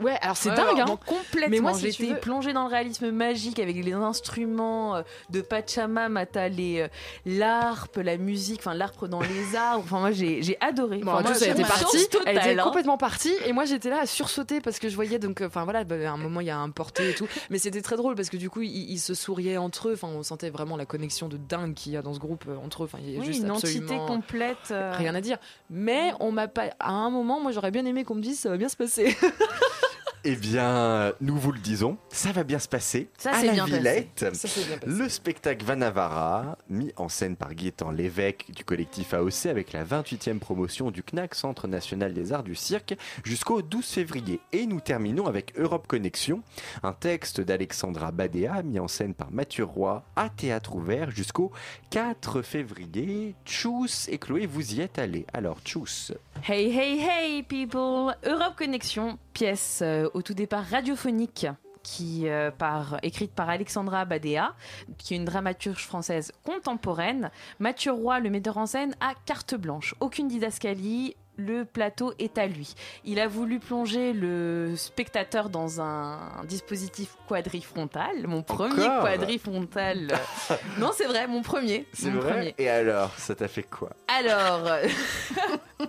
[0.00, 0.80] Ouais, alors c'est Ouais, dingue.
[0.80, 0.98] alors, hein.
[1.06, 1.48] complètement.
[1.50, 5.40] Mais moi, si j'étais veux- plongée dans le réalisme magique avec les instruments euh, de
[5.40, 6.88] Pachamama, t'as les euh,
[7.24, 9.82] l'harpe, la musique, enfin l'arpe dans les arbres.
[9.84, 10.98] Enfin moi j'ai j'ai adoré.
[10.98, 12.64] Bon, Enfin, en moi, était partie, totale, elle était hein.
[12.64, 15.64] complètement partie, et moi j'étais là à sursauter parce que je voyais donc, euh, enfin
[15.64, 17.96] voilà, bah, à un moment il y a un porté et tout, mais c'était très
[17.96, 20.76] drôle parce que du coup ils, ils se souriaient entre eux, enfin on sentait vraiment
[20.76, 23.16] la connexion de dingue qu'il y a dans ce groupe entre eux, enfin il y
[23.16, 24.56] a Oui, juste une entité complète.
[24.70, 25.38] euh, rien à dire.
[25.70, 28.50] Mais on m'a pas, à un moment, moi j'aurais bien aimé qu'on me dise ça
[28.50, 29.16] va bien se passer.
[30.28, 33.08] Eh bien, nous vous le disons, ça va bien se passer.
[33.16, 33.76] Ça, à c'est la bien passé.
[33.76, 34.26] Villette.
[34.34, 34.92] Ça s'est bien passé.
[34.92, 40.40] Le spectacle Vanavara, mis en scène par Gaëtan Lévesque du collectif AOC avec la 28e
[40.40, 44.40] promotion du CNAC, Centre National des Arts du Cirque, jusqu'au 12 février.
[44.52, 46.42] Et nous terminons avec Europe Connexion,
[46.82, 51.52] un texte d'Alexandra Badea, mis en scène par Mathieu Roy, à théâtre ouvert jusqu'au
[51.90, 53.36] 4 février.
[53.44, 55.24] Tchuss et Chloé, vous y êtes allés.
[55.32, 56.12] Alors, tchuss.
[56.48, 61.46] Hey hey hey people Europe Connexion, pièce euh, au tout départ radiophonique
[61.82, 64.54] qui euh, par écrite par Alexandra Badea,
[64.96, 67.30] qui est une dramaturge française contemporaine.
[67.58, 71.16] Mathieu Roy, le metteur en scène, a carte blanche, aucune didascalie.
[71.36, 72.74] Le plateau est à lui.
[73.04, 80.08] Il a voulu plonger le spectateur dans un dispositif quadrifrontal, mon premier Encore quadrifrontal.
[80.78, 81.86] non, c'est vrai, mon premier.
[81.92, 82.54] C'est mon vrai premier.
[82.58, 83.90] Et alors, ça t'a fait quoi?
[84.08, 84.86] Alors, euh,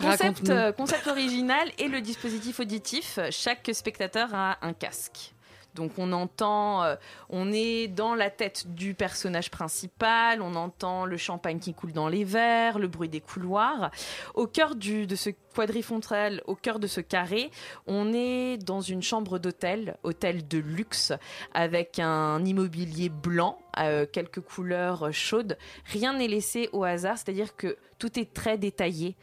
[0.00, 3.18] concept, euh, concept original et le dispositif auditif.
[3.30, 5.33] Chaque spectateur a un casque.
[5.74, 6.96] Donc on entend, euh,
[7.30, 12.08] on est dans la tête du personnage principal, on entend le champagne qui coule dans
[12.08, 13.90] les verres, le bruit des couloirs.
[14.34, 17.50] Au cœur du, de ce quadrifrontal, au cœur de ce carré,
[17.86, 21.12] on est dans une chambre d'hôtel, hôtel de luxe,
[21.52, 25.56] avec un immobilier blanc, euh, quelques couleurs chaudes.
[25.86, 29.16] Rien n'est laissé au hasard, c'est-à-dire que tout est très détaillé.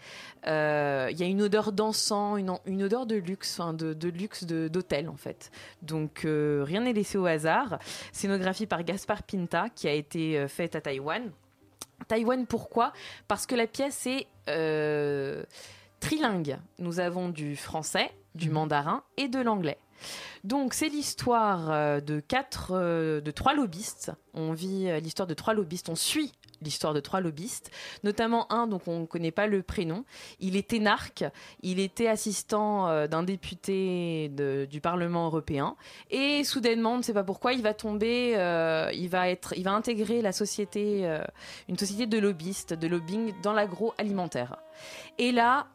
[0.48, 4.44] Euh, il y a une odeur d'encens, une, une, odeur de luxe, de, de, luxe
[4.44, 5.52] d'hôtel en fait.
[5.82, 7.80] Donc euh, rien n'est laissé au hasard.
[8.12, 11.32] Scénographie par Gaspard Pinta qui a été euh, faite à Taïwan.
[12.08, 12.94] Taïwan pourquoi?
[13.28, 14.28] Parce que la pièce est
[16.00, 16.58] trilingue.
[16.80, 18.54] Nous avons du français, du mmh.
[18.54, 19.78] mandarin et de l'anglais.
[20.44, 24.12] Donc c'est l'histoire de quatre, de trois lobbyistes.
[24.34, 25.90] On vit l'histoire de trois lobbyistes.
[25.90, 26.32] On suit
[26.62, 27.72] l'histoire de trois lobbyistes,
[28.04, 30.06] notamment un dont on ne connaît pas le prénom.
[30.40, 31.26] Il était énarque,
[31.62, 34.30] il était assistant euh, d'un député
[34.70, 35.76] du Parlement européen,
[36.10, 39.64] et soudainement, on ne sait pas pourquoi, il va tomber, euh, il va être, il
[39.64, 41.24] va intégrer la société, euh,
[41.68, 44.58] une société de lobbyistes, de lobbying dans l'agroalimentaire.
[45.18, 45.68] Et là,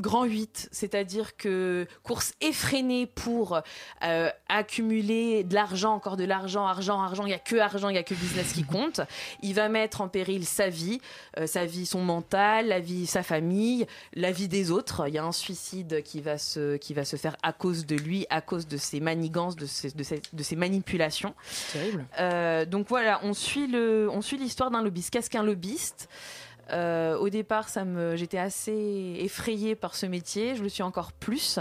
[0.00, 3.60] grand 8, c'est-à-dire que course effrénée pour
[4.02, 7.92] euh, accumuler de l'argent, encore de l'argent, argent, argent, il n'y a que argent, il
[7.92, 9.00] n'y a que business qui compte.
[9.42, 11.00] Il va mettre en péril sa vie,
[11.38, 15.08] euh, sa vie, son mental, la vie, sa famille, la vie des autres.
[15.08, 17.96] Il y a un suicide qui va se, qui va se faire à cause de
[17.96, 21.34] lui, à cause de ses manigances, de ses, de ses, de ses manipulations.
[21.72, 22.06] Terrible.
[22.18, 25.10] Euh, donc voilà, on suit le, on suit l'histoire d'un lobbyiste.
[25.10, 26.08] Qu'est-ce qu'un lobbyiste?
[26.72, 27.68] Euh, au départ,
[28.14, 30.54] j'étais assez effrayée par ce métier.
[30.56, 31.58] Je le suis encore plus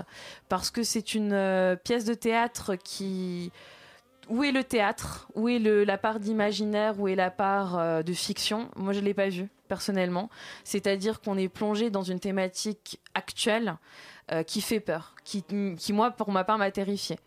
[0.47, 3.51] parce que c'est une euh, pièce de théâtre qui
[4.29, 5.27] où est le théâtre?
[5.33, 6.99] Où est la part d'imaginaire?
[6.99, 8.69] Où est la part euh, de fiction?
[8.75, 10.29] Moi, je ne l'ai pas vu, personnellement.
[10.63, 13.75] C'est-à-dire qu'on est plongé dans une thématique actuelle
[14.45, 15.43] qui fait peur, qui,
[15.75, 17.17] qui, moi, pour ma part, m'a terrifiée.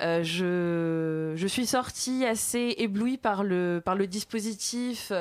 [0.00, 0.22] Euh,
[1.36, 5.12] je, suis sortie assez éblouie par le, dispositif.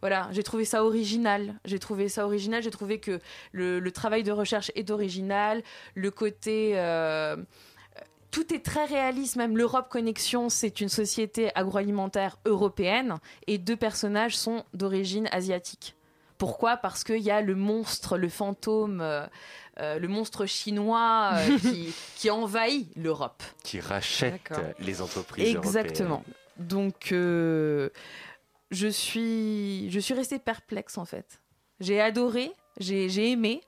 [0.00, 1.58] voilà, j'ai trouvé ça original.
[1.64, 2.62] J'ai trouvé ça original.
[2.62, 3.20] J'ai trouvé que
[3.52, 5.62] le, travail de recherche est original.
[5.94, 6.72] Le côté.
[6.76, 7.36] Euh,
[8.30, 13.16] tout est très réaliste, même l'Europe Connexion, c'est une société agroalimentaire européenne
[13.46, 15.96] et deux personnages sont d'origine asiatique.
[16.36, 16.76] Pourquoi?
[16.76, 19.02] Parce qu'il y a le monstre, le fantôme
[19.80, 21.58] euh, le monstre chinois euh,
[22.16, 23.42] qui, envahit l'Europe.
[23.62, 26.24] Qui rachète les entreprises Exactement.
[26.56, 27.90] Donc, euh,
[28.70, 31.40] je, suis, je suis restée perplexe en fait.
[31.80, 32.50] J'ai adoré,
[32.80, 33.60] j'ai aimé.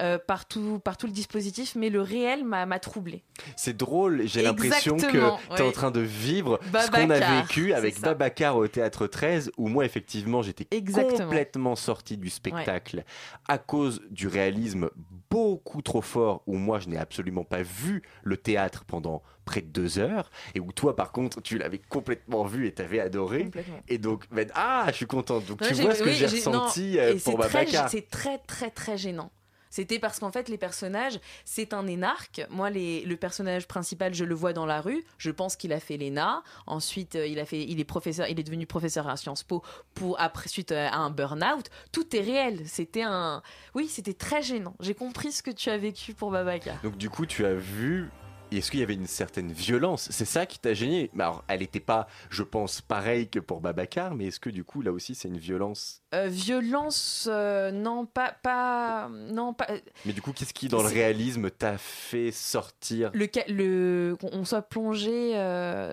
[0.00, 3.24] Euh, par, tout, le dispositif, mais le réel m'a troublé.
[3.56, 5.10] C'est drôle, j'ai l'impression que
[5.56, 9.50] tu es en train de vivre ce qu'on a vécu avec Babacar au Théâtre 13,
[9.56, 13.04] où moi, effectivement, j'étais complètement sorti du spectacle
[13.48, 14.90] à cause du réalisme
[15.30, 19.66] beaucoup trop fort, où moi, je n'ai absolument pas vu le théâtre pendant près de
[19.66, 23.50] deux heures, et où toi, par contre, tu l'avais complètement vu et t'avais adoré.
[23.88, 25.46] Et donc, ben, ah, je suis contente.
[25.46, 27.88] Donc, tu vois ce que j'ai ressenti euh, pour Babacar.
[27.88, 29.30] C'est très, très, très gênant.
[29.70, 32.46] C'était parce qu'en fait, les personnages, c'est un énarque.
[32.50, 35.04] Moi, le personnage principal, je le vois dans la rue.
[35.18, 36.42] Je pense qu'il a fait l'ENA.
[36.66, 39.62] Ensuite, euh, il, a fait, il, est professeur, il est devenu professeur à Sciences Po
[39.94, 41.66] pour, après, suite à un burn-out.
[41.92, 42.60] Tout est réel.
[42.66, 43.42] C'était un.
[43.74, 44.74] Oui, c'était très gênant.
[44.80, 46.74] J'ai compris ce que tu as vécu pour Babaka.
[46.82, 48.10] Donc, du coup, tu as vu
[48.56, 50.08] est-ce qu'il y avait une certaine violence?
[50.10, 51.10] C'est ça qui t'a gêné?
[51.18, 54.80] Alors, elle n'était pas, je pense, pareille que pour Babacar, mais est-ce que du coup,
[54.80, 56.02] là aussi, c'est une violence?
[56.14, 59.66] Euh, Violence, euh, non, pas, pas, non, pas.
[59.70, 63.10] Euh, mais du coup, qu'est-ce qui, dans le réalisme, t'a fait sortir?
[63.12, 65.34] Le, le, qu'on soit plongé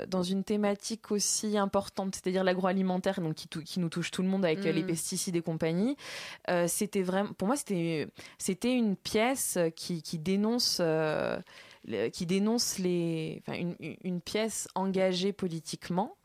[0.07, 4.45] dans une thématique aussi importante, c'est-à-dire l'agroalimentaire, donc qui, qui, nous touche tout le monde
[4.45, 4.87] avec les mm.
[4.87, 5.97] pesticides et compagnie.
[6.67, 10.81] c'était vraiment, pour moi, c'était, c'était une pièce qui, qui dénonce
[12.11, 16.17] qui dénonce les, enfin, une, une, pièce engagée politiquement.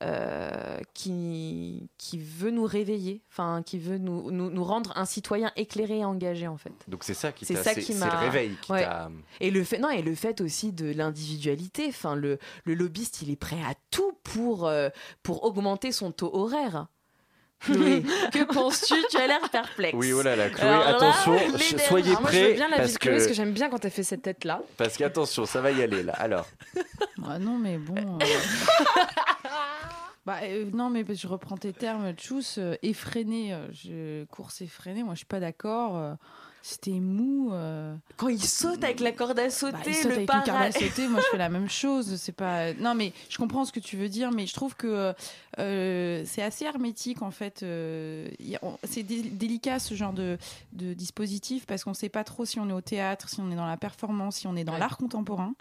[0.00, 5.50] Euh, qui, qui veut nous réveiller, enfin qui veut nous, nous, nous, rendre un citoyen
[5.56, 6.72] éclairé et engagé en fait.
[6.86, 9.78] Donc c'est ça qui c'est ça qui m'a le réveil qui t'a et le fait
[9.78, 13.74] non et le fait aussi de l'individualité, enfin le, le lobbyiste il est prêt à
[13.90, 14.88] tout pour euh,
[15.24, 16.86] pour augmenter son taux horaire.
[17.68, 18.04] Oui.
[18.32, 18.94] que penses-tu?
[19.10, 19.94] Tu as l'air perplexe.
[19.96, 21.36] Oui, voilà, la Chloé, attention,
[21.88, 22.54] soyez ah, prêts.
[22.54, 23.08] bien la parce que...
[23.10, 24.62] parce que j'aime bien quand elle fait cette tête-là.
[24.76, 26.12] Parce qu'attention, ça va y aller là.
[26.14, 26.46] Alors.
[27.30, 28.18] Ah non, mais bon.
[28.22, 28.24] Euh.
[30.24, 34.24] bah, euh, non, mais je reprends tes termes, Tchous, euh, effréné, je...
[34.26, 36.16] course effrénée, moi je suis pas d'accord.
[36.62, 37.50] c'était mou.
[37.52, 37.94] euh.
[38.16, 40.48] Quand il saute avec la corde à sauter, Bah, il saute le avec une corde
[40.48, 42.16] à para- sauter, moi je fais la même chose.
[42.16, 42.72] C'est pas.
[42.74, 45.12] Non, mais je comprends ce que tu veux dire, mais je trouve que
[45.58, 47.62] euh, c'est assez hermétique en fait.
[47.62, 48.28] euh,
[48.84, 50.38] c'est dé- délicat ce genre de,
[50.72, 53.56] de dispositif parce qu'on sait pas trop si on est au théâtre, si on est
[53.56, 54.78] dans la performance, si on est dans Ouais.
[54.78, 55.54] l'art contemporain.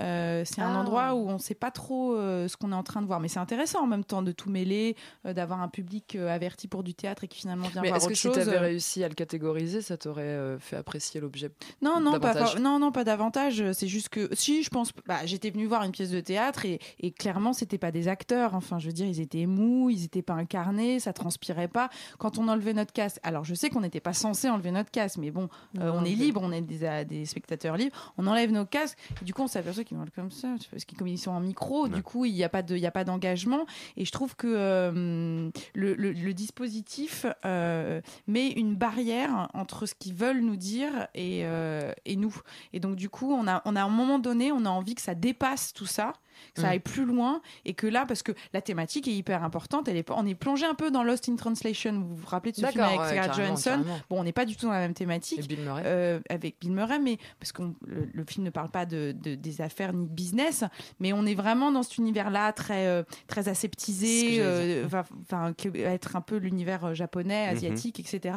[0.00, 0.80] Euh, c'est un Ah.
[0.80, 3.38] endroit où on sait pas trop ce qu'on est en train de voir, mais c'est
[3.38, 7.28] intéressant en même temps de tout mêler, d'avoir un public averti pour du théâtre et
[7.28, 8.34] qui finalement vient Mais voir est-ce autre que si chose.
[8.34, 11.50] tu avais réussi à le catégoriser, ça t'aurait fait apprécier l'objet
[11.82, 13.62] Non, non, pas, non, non, pas davantage.
[13.72, 16.80] C'est juste que, si, je pense, bah, j'étais venue voir une pièce de théâtre et,
[17.00, 18.54] et clairement, c'était pas des acteurs.
[18.54, 21.90] Enfin, je veux dire, ils étaient mous, ils étaient pas incarnés, ça transpirait pas.
[22.18, 25.18] Quand on enlevait notre casque, alors je sais qu'on n'était pas censé enlever notre casque,
[25.18, 28.14] mais bon, euh, Non, on est libre, on est des, des spectateurs libres.
[28.18, 30.96] On enlève nos casques et du coup, on s'aperçoit qu'ils parlent comme ça, parce qu'ils
[30.96, 32.90] comme ils sont en micro, du coup, il n'y a pas de, il y a
[32.90, 33.66] pas d'engagement.
[33.96, 39.94] Et je trouve que euh, le, le- le dispositif euh, met une barrière entre ce
[39.94, 42.34] qu'ils veulent nous dire et, euh, et nous.
[42.72, 44.94] Et donc, du coup, on a, on a à un moment donné, on a envie
[44.94, 46.12] que ça dépasse tout ça,
[46.54, 46.70] que ça Mm.
[46.70, 50.10] aille plus loin et que là, parce que la thématique est hyper importante, elle est,
[50.10, 51.92] on est plongé un peu dans Lost in Translation.
[52.00, 53.70] Vous vous rappelez de ce film avec ouais, Sarah Johansson?
[53.70, 53.98] carrément.
[54.10, 55.38] Bon, on n'est pas du tout dans la même thématique.
[55.40, 58.70] Et Bill Murray Euh, avec Bill Murray, mais parce que le, le film ne parle
[58.70, 60.64] pas de, de- des affaires ni de business,
[61.00, 65.52] mais on est vraiment dans cet univers-là très très ce que aseptisé, euh, va- va
[65.74, 67.56] être un peu l'univers euh, japonais, Mhm.
[67.56, 68.34] asiatique, etc.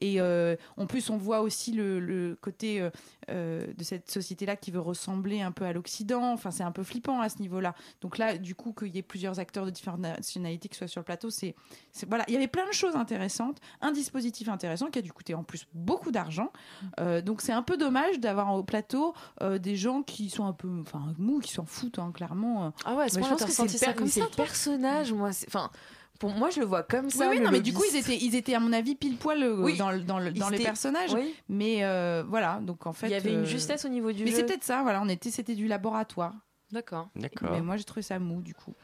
[0.00, 2.90] Et euh, en plus, on voit aussi le, le côté euh,
[3.30, 6.32] euh, de cette société-là qui veut ressembler un peu à l'Occident.
[6.32, 7.74] Enfin, c'est un peu flippant à ce niveau-là.
[8.00, 11.00] Donc là, du coup, qu'il y ait plusieurs acteurs de différentes nationalités qui soient sur
[11.00, 11.54] le plateau, c'est
[12.08, 15.34] voilà, il y avait plein de choses intéressantes, un dispositif intéressant qui a dû coûter
[15.34, 16.52] en plus beaucoup d'argent.
[17.00, 20.52] Euh, donc c'est un peu dommage d'avoir au plateau euh, des gens qui sont un
[20.52, 22.72] peu, enfin mous, qui s'en foutent hein, clairement.
[22.84, 25.30] Ah ouais, ce Mais je pense que c'est ça comme ça, personnage, moi.
[25.48, 25.70] Enfin,
[26.18, 27.28] pour moi, je le vois comme ça.
[27.28, 29.42] oui, oui, non, mais du coup, ils étaient, ils étaient à mon avis pile poil
[29.42, 29.76] euh, Oui.
[29.76, 31.12] dans, dans, dans les personnages.
[31.12, 31.34] Oui.
[31.48, 34.30] Mais euh, voilà, donc en fait, Il y avait une justesse au niveau du Mais
[34.30, 36.34] c'est peut-être ça, voilà, on était, c'était du laboratoire.
[36.72, 37.08] D'accord.
[37.14, 37.50] D'accord.
[37.52, 38.74] Mais moi, j'ai trouvé ça mou du coup.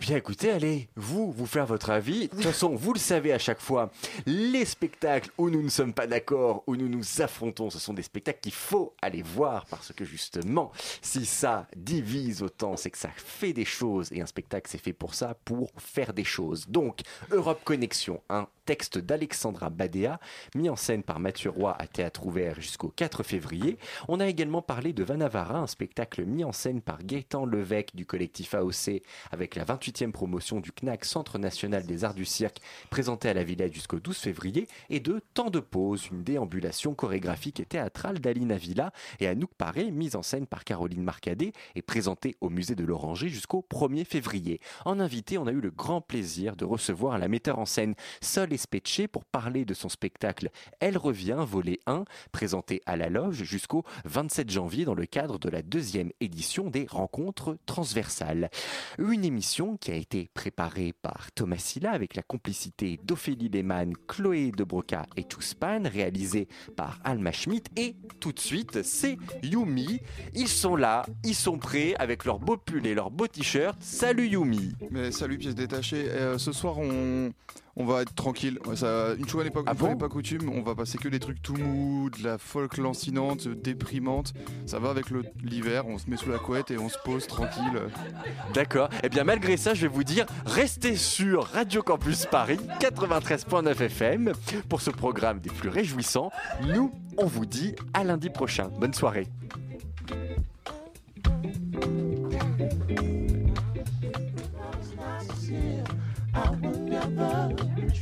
[0.00, 2.28] Bien écoutez, allez, vous, vous faire votre avis.
[2.28, 3.90] De toute façon, vous le savez à chaque fois,
[4.26, 8.02] les spectacles où nous ne sommes pas d'accord, où nous nous affrontons, ce sont des
[8.02, 10.70] spectacles qu'il faut aller voir parce que justement,
[11.00, 14.92] si ça divise autant, c'est que ça fait des choses et un spectacle c'est fait
[14.92, 16.68] pour ça, pour faire des choses.
[16.68, 20.20] Donc, Europe Connexion, un texte d'Alexandra Badea,
[20.54, 23.78] mis en scène par Mathieu Roy à Théâtre Ouvert jusqu'au 4 février.
[24.08, 28.06] On a également parlé de Vanavara, un spectacle mis en scène par Gaëtan Levesque du
[28.06, 32.58] collectif AOC avec la 28e promotion du CNAC Centre National des Arts du Cirque
[32.90, 37.60] présenté à la Villette jusqu'au 12 février et de Temps de pause, une déambulation chorégraphique
[37.60, 42.36] et théâtrale d'Alina Villa et Anouk Paré, mise en scène par Caroline Marcadet et présentée
[42.40, 44.60] au musée de l'Oranger jusqu'au 1er février.
[44.84, 48.52] En invité, on a eu le grand plaisir de recevoir la metteur en scène Sol
[48.52, 50.50] Espetché pour parler de son spectacle
[50.80, 55.48] Elle revient, volet 1, présenté à la loge jusqu'au 27 janvier dans le cadre de
[55.48, 57.19] la deuxième édition des rencontres
[57.66, 58.50] transversales.
[58.98, 64.52] Une émission qui a été préparée par Thomas Silla avec la complicité d'Ophélie Lehmann, Chloé
[64.56, 67.70] De Broca et Touspan, réalisée par Alma Schmidt.
[67.76, 70.00] Et tout de suite, c'est Yumi.
[70.34, 73.76] Ils sont là, ils sont prêts avec leurs beaux pulls et leurs beaux t-shirts.
[73.80, 76.08] Salut Yumi Mais salut pièce détachée.
[76.08, 77.32] Euh, ce soir on,
[77.76, 78.58] on va être tranquille.
[78.74, 81.42] Ça, une fois n'est pas, fois n'est pas coutume, on va passer que des trucs
[81.42, 84.32] tout mous, de la folk lancinante, déprimante.
[84.66, 85.06] Ça va avec
[85.42, 87.80] l'hiver, on se met sous la couette et on se pose tranquille.
[88.54, 88.88] D'accord.
[89.02, 94.32] Eh bien, malgré ça, je vais vous dire, restez sur Radio Campus Paris 93.9 FM
[94.68, 96.30] pour ce programme des plus réjouissants.
[96.62, 98.68] Nous, on vous dit à lundi prochain.
[98.78, 99.26] Bonne soirée.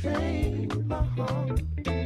[0.01, 1.98] train, my heart.